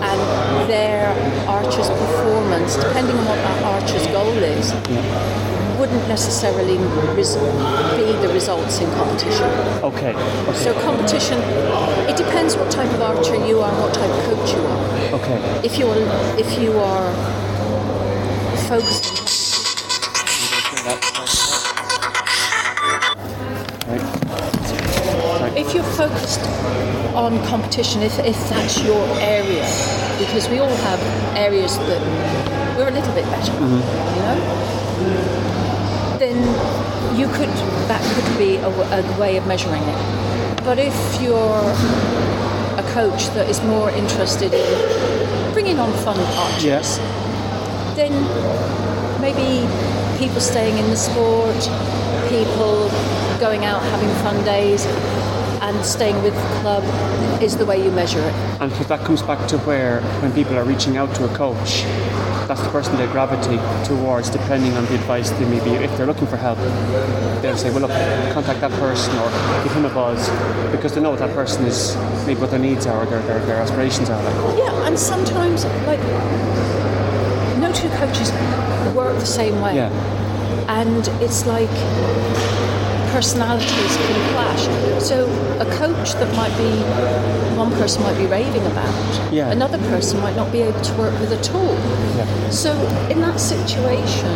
and 0.00 0.70
their 0.70 1.08
archer's 1.46 1.90
performance, 1.90 2.76
depending 2.76 3.14
on 3.18 3.26
what 3.26 3.36
that 3.36 3.62
archer's 3.62 4.06
goal 4.06 4.32
is, 4.38 4.72
wouldn't 5.78 6.08
necessarily 6.08 6.78
res- 7.14 7.36
be 7.36 8.06
the 8.26 8.30
results 8.32 8.80
in 8.80 8.90
competition. 8.92 9.44
Okay. 9.84 10.14
Okay. 10.14 10.54
So 10.64 10.72
competition, 10.80 11.38
it 12.08 12.16
depends 12.16 12.56
what 12.56 12.70
type 12.70 12.90
of 12.94 13.02
archer 13.02 13.36
you 13.46 13.60
are 13.60 13.70
and 13.70 13.78
what 13.82 13.92
type 13.92 14.08
of 14.08 14.24
coach 14.24 14.54
you 14.54 14.62
are. 14.64 15.20
okay. 15.20 15.60
If 15.62 15.76
you're 15.78 15.94
if 16.38 16.58
you 16.58 16.72
are 16.78 17.12
focused 18.66 19.23
on 27.14 27.42
competition, 27.46 28.02
if, 28.02 28.18
if 28.20 28.36
that's 28.48 28.82
your 28.84 29.06
area, 29.20 29.64
because 30.18 30.48
we 30.48 30.58
all 30.58 30.76
have 30.88 31.00
areas 31.36 31.78
that 31.78 32.02
we're 32.76 32.88
a 32.88 32.90
little 32.90 33.14
bit 33.14 33.24
better, 33.26 33.52
mm-hmm. 33.52 33.80
you 34.14 34.22
know, 34.22 36.18
then 36.18 36.36
you 37.16 37.26
could 37.28 37.48
that 37.88 38.02
could 38.14 38.38
be 38.38 38.56
a 38.56 39.18
way 39.18 39.36
of 39.36 39.46
measuring 39.46 39.82
it. 39.82 39.98
But 40.64 40.78
if 40.78 40.94
you're 41.20 41.70
a 42.78 42.84
coach 42.92 43.28
that 43.34 43.48
is 43.48 43.60
more 43.62 43.90
interested 43.90 44.52
in 44.52 45.52
bringing 45.52 45.78
on 45.78 45.92
fun 46.04 46.18
archers, 46.18 46.64
Yes. 46.64 46.98
then 47.96 48.12
maybe 49.20 49.66
people 50.18 50.40
staying 50.40 50.78
in 50.78 50.90
the 50.90 50.96
sport, 50.96 51.54
people 52.28 52.88
going 53.38 53.64
out 53.64 53.82
having 53.82 54.08
fun 54.24 54.42
days, 54.44 54.86
and 55.64 55.84
staying 55.84 56.22
with 56.22 56.34
the 56.34 56.60
club 56.60 56.84
is 57.42 57.56
the 57.56 57.64
way 57.64 57.82
you 57.82 57.90
measure 57.90 58.20
it. 58.20 58.34
And 58.60 58.70
because 58.70 58.88
that 58.88 59.00
comes 59.00 59.22
back 59.22 59.48
to 59.48 59.58
where 59.60 60.02
when 60.20 60.30
people 60.32 60.58
are 60.58 60.64
reaching 60.64 60.98
out 60.98 61.14
to 61.16 61.24
a 61.24 61.34
coach, 61.34 61.82
that's 62.46 62.60
the 62.60 62.68
person 62.68 62.96
they 62.98 63.06
gravitate 63.06 63.60
towards 63.86 64.28
depending 64.28 64.74
on 64.74 64.84
the 64.84 64.94
advice 64.94 65.30
they 65.30 65.48
may 65.48 65.64
be. 65.64 65.70
If 65.70 65.96
they're 65.96 66.06
looking 66.06 66.26
for 66.26 66.36
help, 66.36 66.58
they'll 67.40 67.56
say, 67.56 67.70
well, 67.70 67.80
look, 67.80 67.90
contact 68.34 68.60
that 68.60 68.72
person 68.72 69.16
or 69.16 69.30
give 69.64 69.72
him 69.72 69.86
a 69.86 69.94
buzz 69.94 70.28
because 70.70 70.94
they 70.94 71.00
know 71.00 71.10
what 71.10 71.20
that 71.20 71.34
person 71.34 71.64
is, 71.64 71.96
maybe 72.26 72.38
what 72.40 72.50
their 72.50 72.58
needs 72.58 72.86
are 72.86 73.02
or 73.02 73.06
their, 73.06 73.22
their, 73.22 73.38
their 73.46 73.56
aspirations 73.56 74.10
are 74.10 74.22
like. 74.22 74.58
Yeah, 74.58 74.86
and 74.86 74.98
sometimes 74.98 75.64
like 75.86 76.00
no 77.58 77.72
two 77.72 77.88
coaches 77.96 78.30
work 78.94 79.18
the 79.18 79.24
same 79.24 79.62
way. 79.62 79.76
Yeah. 79.76 79.90
and 80.68 81.08
it's 81.22 81.46
like 81.46 81.70
personalities 83.14 83.96
can 83.96 84.18
clash. 84.34 84.64
So 85.00 85.30
a 85.60 85.66
coach 85.78 86.14
that 86.14 86.30
might 86.34 86.50
be 86.58 86.70
one 87.56 87.70
person 87.78 88.02
might 88.02 88.18
be 88.18 88.26
raving 88.26 88.66
about, 88.66 88.92
Yeah. 89.32 89.52
another 89.52 89.78
person 89.86 90.20
might 90.20 90.34
not 90.34 90.50
be 90.50 90.62
able 90.62 90.80
to 90.80 90.92
work 90.94 91.14
with 91.20 91.30
at 91.30 91.54
all. 91.54 91.74
Yeah. 92.18 92.50
So 92.50 92.72
in 93.08 93.20
that 93.20 93.38
situation, 93.38 94.34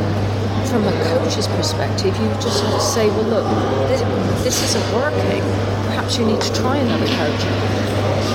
from 0.71 0.87
a 0.87 0.93
coach's 1.11 1.49
perspective, 1.59 2.14
you 2.23 2.29
just 2.41 2.62
have 2.62 2.75
to 2.75 2.81
say, 2.81 3.09
well, 3.09 3.27
look, 3.35 3.47
this, 3.91 4.01
this 4.45 4.57
isn't 4.71 4.87
working. 4.95 5.43
Perhaps 5.91 6.17
you 6.17 6.25
need 6.27 6.41
to 6.41 6.53
try 6.55 6.77
another 6.77 7.11
coach. 7.19 7.43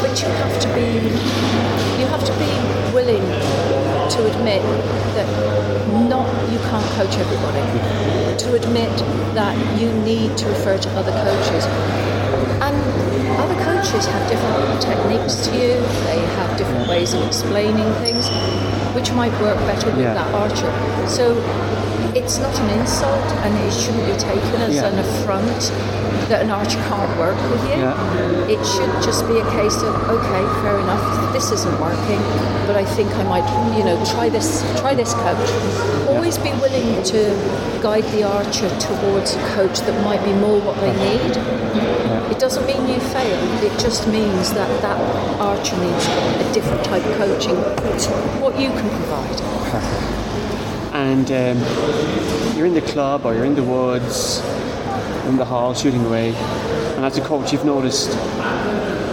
But 0.04 0.14
you 0.22 0.28
have 0.44 0.60
to 0.60 0.68
be, 0.76 0.88
you 2.02 2.06
have 2.12 2.24
to 2.26 2.34
be 2.44 2.52
willing 2.94 3.24
to 4.12 4.20
admit 4.32 4.62
that 5.14 6.10
not 6.10 6.28
you 6.52 6.60
can't 6.70 6.86
coach 6.98 7.16
everybody. 7.18 7.64
To 8.44 8.56
admit 8.56 8.92
that 9.36 9.56
you 9.80 9.92
need 10.04 10.38
to 10.38 10.48
refer 10.48 10.78
to 10.78 10.90
other 10.98 11.12
coaches. 11.12 11.66
And 12.62 12.76
other 13.40 13.63
coaches 13.84 14.06
have 14.06 14.30
different 14.30 14.82
techniques 14.82 15.46
to 15.46 15.52
you, 15.54 15.74
they 16.08 16.20
have 16.40 16.58
different 16.58 16.88
ways 16.88 17.14
of 17.14 17.22
explaining 17.28 17.92
things, 17.96 18.30
which 18.96 19.12
might 19.12 19.32
work 19.42 19.58
better 19.68 19.88
with 19.92 20.00
Yeah. 20.00 20.14
that 20.14 20.34
archer. 20.34 20.72
So 21.08 21.36
it's 22.16 22.38
not 22.40 22.58
an 22.60 22.80
insult 22.80 23.26
and 23.44 23.54
it 23.60 23.74
shouldn't 23.74 24.06
be 24.06 24.14
taken 24.18 24.62
as 24.62 24.76
Yeah. 24.76 24.86
an 24.88 25.00
affront 25.00 25.72
that 26.30 26.42
an 26.44 26.52
archer 26.52 26.80
can't 26.88 27.18
work 27.20 27.36
with 27.52 27.64
you. 27.72 27.82
Yeah. 27.84 28.48
It 28.56 28.66
should 28.66 28.94
just 29.04 29.28
be 29.28 29.40
a 29.40 29.46
case 29.52 29.76
of, 29.84 29.94
okay, 30.10 30.44
fair 30.62 30.80
enough, 30.80 31.34
this 31.34 31.52
isn't 31.52 31.78
working, 31.82 32.22
but 32.66 32.78
I 32.78 32.86
think 32.86 33.14
I 33.18 33.24
might, 33.24 33.48
you 33.78 33.84
know, 33.84 33.98
try 34.06 34.30
this, 34.30 34.64
try 34.78 34.96
this 34.96 35.14
coach. 35.14 35.50
Always 36.08 36.38
be 36.38 36.52
willing 36.54 37.04
to 37.04 37.36
guide 37.82 38.06
the 38.16 38.24
archer 38.24 38.70
towards 38.80 39.36
a 39.36 39.40
coach 39.56 39.80
that 39.82 39.96
might 40.06 40.24
be 40.24 40.32
more 40.34 40.60
what 40.62 40.80
they 40.80 40.94
need. 40.94 41.63
It 42.32 42.40
doesn't 42.40 42.66
mean 42.66 42.88
you 42.88 43.00
failed. 43.00 43.64
It 43.64 43.80
just 43.80 44.08
means 44.08 44.54
that 44.54 44.82
that 44.82 45.00
archer 45.40 45.78
needs 45.78 46.06
a 46.08 46.54
different 46.54 46.84
type 46.86 47.04
of 47.06 47.18
coaching 47.18 47.56
to 47.56 48.10
what 48.42 48.60
you 48.60 48.70
can 48.70 48.90
provide. 48.90 49.42
and 50.94 51.32
um, 51.32 52.56
you're 52.56 52.66
in 52.66 52.74
the 52.74 52.82
club 52.82 53.26
or 53.26 53.34
you're 53.34 53.46
in 53.46 53.56
the 53.56 53.64
woods, 53.64 54.40
in 55.26 55.38
the 55.38 55.46
hall 55.46 55.74
shooting 55.74 56.06
away, 56.06 56.34
and 56.96 57.06
as 57.06 57.18
a 57.18 57.22
coach 57.22 57.52
you've 57.52 57.66
noticed 57.66 58.10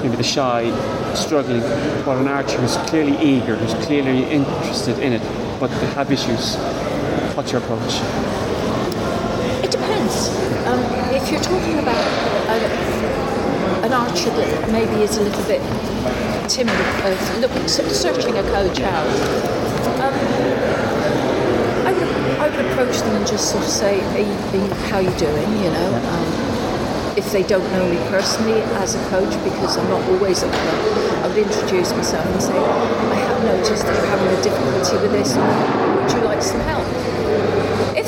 maybe 0.03 0.17
the 0.17 0.23
shy 0.23 0.71
struggling, 1.15 1.61
but 2.05 2.19
an 2.19 2.29
archer 2.29 2.59
who's 2.59 2.77
clearly 2.89 3.17
eager, 3.19 3.57
who's 3.57 3.75
clearly 3.87 4.25
interested 4.31 4.99
in 4.99 5.15
it, 5.15 5.23
but 5.59 5.69
they 5.81 5.87
have 5.89 6.11
issues. 6.13 6.57
What's 7.35 7.53
your 7.53 7.61
approach? 7.61 8.01
It 9.65 9.71
depends. 9.71 10.29
Um, 10.67 10.81
if 11.15 11.31
you're 11.31 11.41
talking 11.41 11.79
about 11.79 12.40
a, 12.57 13.85
an 13.85 13.93
archer 13.93 14.31
that 14.31 14.71
maybe 14.73 15.03
is 15.03 15.17
a 15.19 15.23
little 15.23 15.45
bit 15.45 15.61
timid 16.49 16.75
of 17.07 17.39
look, 17.39 17.53
searching 17.69 18.37
a 18.37 18.43
coach 18.43 18.81
out, 18.81 19.07
um, 20.03 20.15
I, 21.87 21.93
would, 21.93 22.09
I 22.41 22.49
would 22.49 22.67
approach 22.67 22.99
them 22.99 23.15
and 23.17 23.27
just 23.27 23.51
sort 23.53 23.63
of 23.63 23.71
say, 23.71 23.97
you, 24.21 24.33
are 24.61 24.75
how 24.91 24.99
you 24.99 25.11
doing, 25.17 25.51
you 25.63 25.71
know? 25.71 25.95
Um, 25.95 27.17
if 27.17 27.31
they 27.33 27.43
don't 27.43 27.65
know 27.73 27.89
me 27.89 27.97
personally 28.09 28.63
as 28.83 28.95
a 28.95 29.11
coach, 29.11 29.33
because 29.45 29.77
I'm 29.77 29.89
not 29.89 30.03
always 30.11 30.43
at 30.43 30.53
club, 30.53 31.25
I 31.25 31.29
would 31.29 31.39
introduce 31.39 31.93
myself 31.93 32.27
and 32.27 32.43
say, 32.43 32.59
I 32.59 33.15
have 33.15 33.45
noticed 33.45 33.85
that 33.85 33.95
you're 33.97 34.07
having 34.07 34.27
a 34.27 34.43
difficulty 34.43 34.97
with 35.03 35.13
this. 35.13 35.37
Would 35.37 36.13
you 36.13 36.25
like 36.27 36.43
some 36.43 36.61
help? 36.61 37.00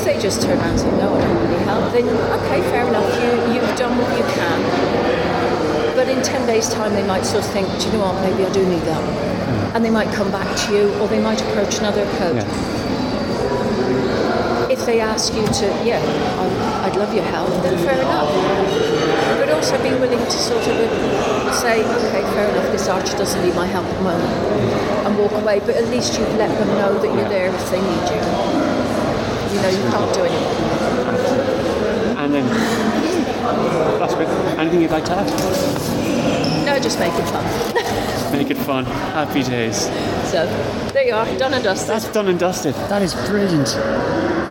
If 0.03 0.15
they 0.15 0.19
just 0.21 0.41
turn 0.41 0.59
around 0.59 0.71
and 0.71 0.79
say, 0.81 0.91
no, 0.97 1.15
I 1.15 1.21
don't 1.21 1.33
want 1.33 1.47
any 1.47 1.63
help, 1.63 1.93
then 1.93 2.09
okay, 2.43 2.59
fair 2.75 2.85
enough, 2.85 3.07
you, 3.23 3.55
you've 3.55 3.75
done 3.79 3.97
what 3.97 4.11
you 4.19 4.25
can. 4.35 5.95
But 5.95 6.09
in 6.09 6.21
10 6.21 6.45
days' 6.45 6.67
time, 6.67 6.91
they 6.91 7.07
might 7.07 7.23
sort 7.23 7.45
of 7.45 7.49
think, 7.51 7.69
do 7.79 7.85
you 7.87 7.93
know 7.93 8.11
what, 8.11 8.19
maybe 8.19 8.43
I 8.43 8.51
do 8.51 8.67
need 8.67 8.81
that. 8.81 8.99
Hmm. 8.99 9.75
And 9.77 9.85
they 9.85 9.89
might 9.89 10.11
come 10.11 10.29
back 10.29 10.43
to 10.67 10.73
you, 10.75 10.93
or 10.99 11.07
they 11.07 11.21
might 11.21 11.39
approach 11.47 11.79
another 11.79 12.03
coach. 12.19 12.35
Yeah. 12.35 12.43
If 14.69 14.85
they 14.85 14.99
ask 14.99 15.33
you 15.33 15.47
to, 15.47 15.65
yeah, 15.87 16.03
I'd, 16.83 16.91
I'd 16.91 16.97
love 16.97 17.13
your 17.13 17.23
help, 17.23 17.47
then 17.63 17.77
fair 17.87 18.01
enough. 18.01 18.27
But 19.39 19.47
also 19.55 19.81
be 19.81 19.91
willing 19.91 20.19
to 20.19 20.31
sort 20.31 20.67
of 20.67 21.55
say, 21.55 21.79
okay, 21.79 22.23
fair 22.35 22.49
enough, 22.49 22.69
this 22.73 22.89
archer 22.89 23.15
doesn't 23.17 23.41
need 23.41 23.55
my 23.55 23.67
help 23.67 23.85
at 23.85 23.95
the 23.95 24.03
moment, 24.03 24.33
and 25.07 25.17
walk 25.17 25.31
away. 25.31 25.61
But 25.61 25.77
at 25.77 25.87
least 25.87 26.19
you've 26.19 26.35
let 26.35 26.51
them 26.59 26.67
know 26.75 26.99
that 26.99 27.07
you're 27.07 27.29
there 27.29 27.47
if 27.55 27.71
they 27.71 27.79
need 27.79 28.09
you. 28.11 28.82
You 29.53 29.61
know, 29.61 29.69
you 29.69 29.83
can't 29.91 30.13
do 30.15 30.21
anything. 30.23 30.57
And 32.17 32.33
then, 32.33 32.47
that's 33.99 34.15
good. 34.15 34.27
Anything 34.57 34.81
you'd 34.81 34.91
like 34.91 35.05
to 35.05 35.11
add? 35.11 35.27
No, 36.65 36.79
just 36.79 36.97
make 36.99 37.13
it 37.13 37.25
fun. 37.29 38.33
Make 38.33 38.49
it 38.49 38.57
fun. 38.57 38.85
Happy 38.85 39.43
days. 39.43 39.81
so 40.31 40.47
there 40.91 41.05
you 41.05 41.13
are, 41.13 41.25
done 41.37 41.53
and 41.53 41.63
dusted. 41.63 41.89
That's 41.89 42.11
done 42.11 42.27
and 42.29 42.39
dusted. 42.39 42.73
That 42.89 43.03
is 43.03 43.13
brilliant. 43.13 43.67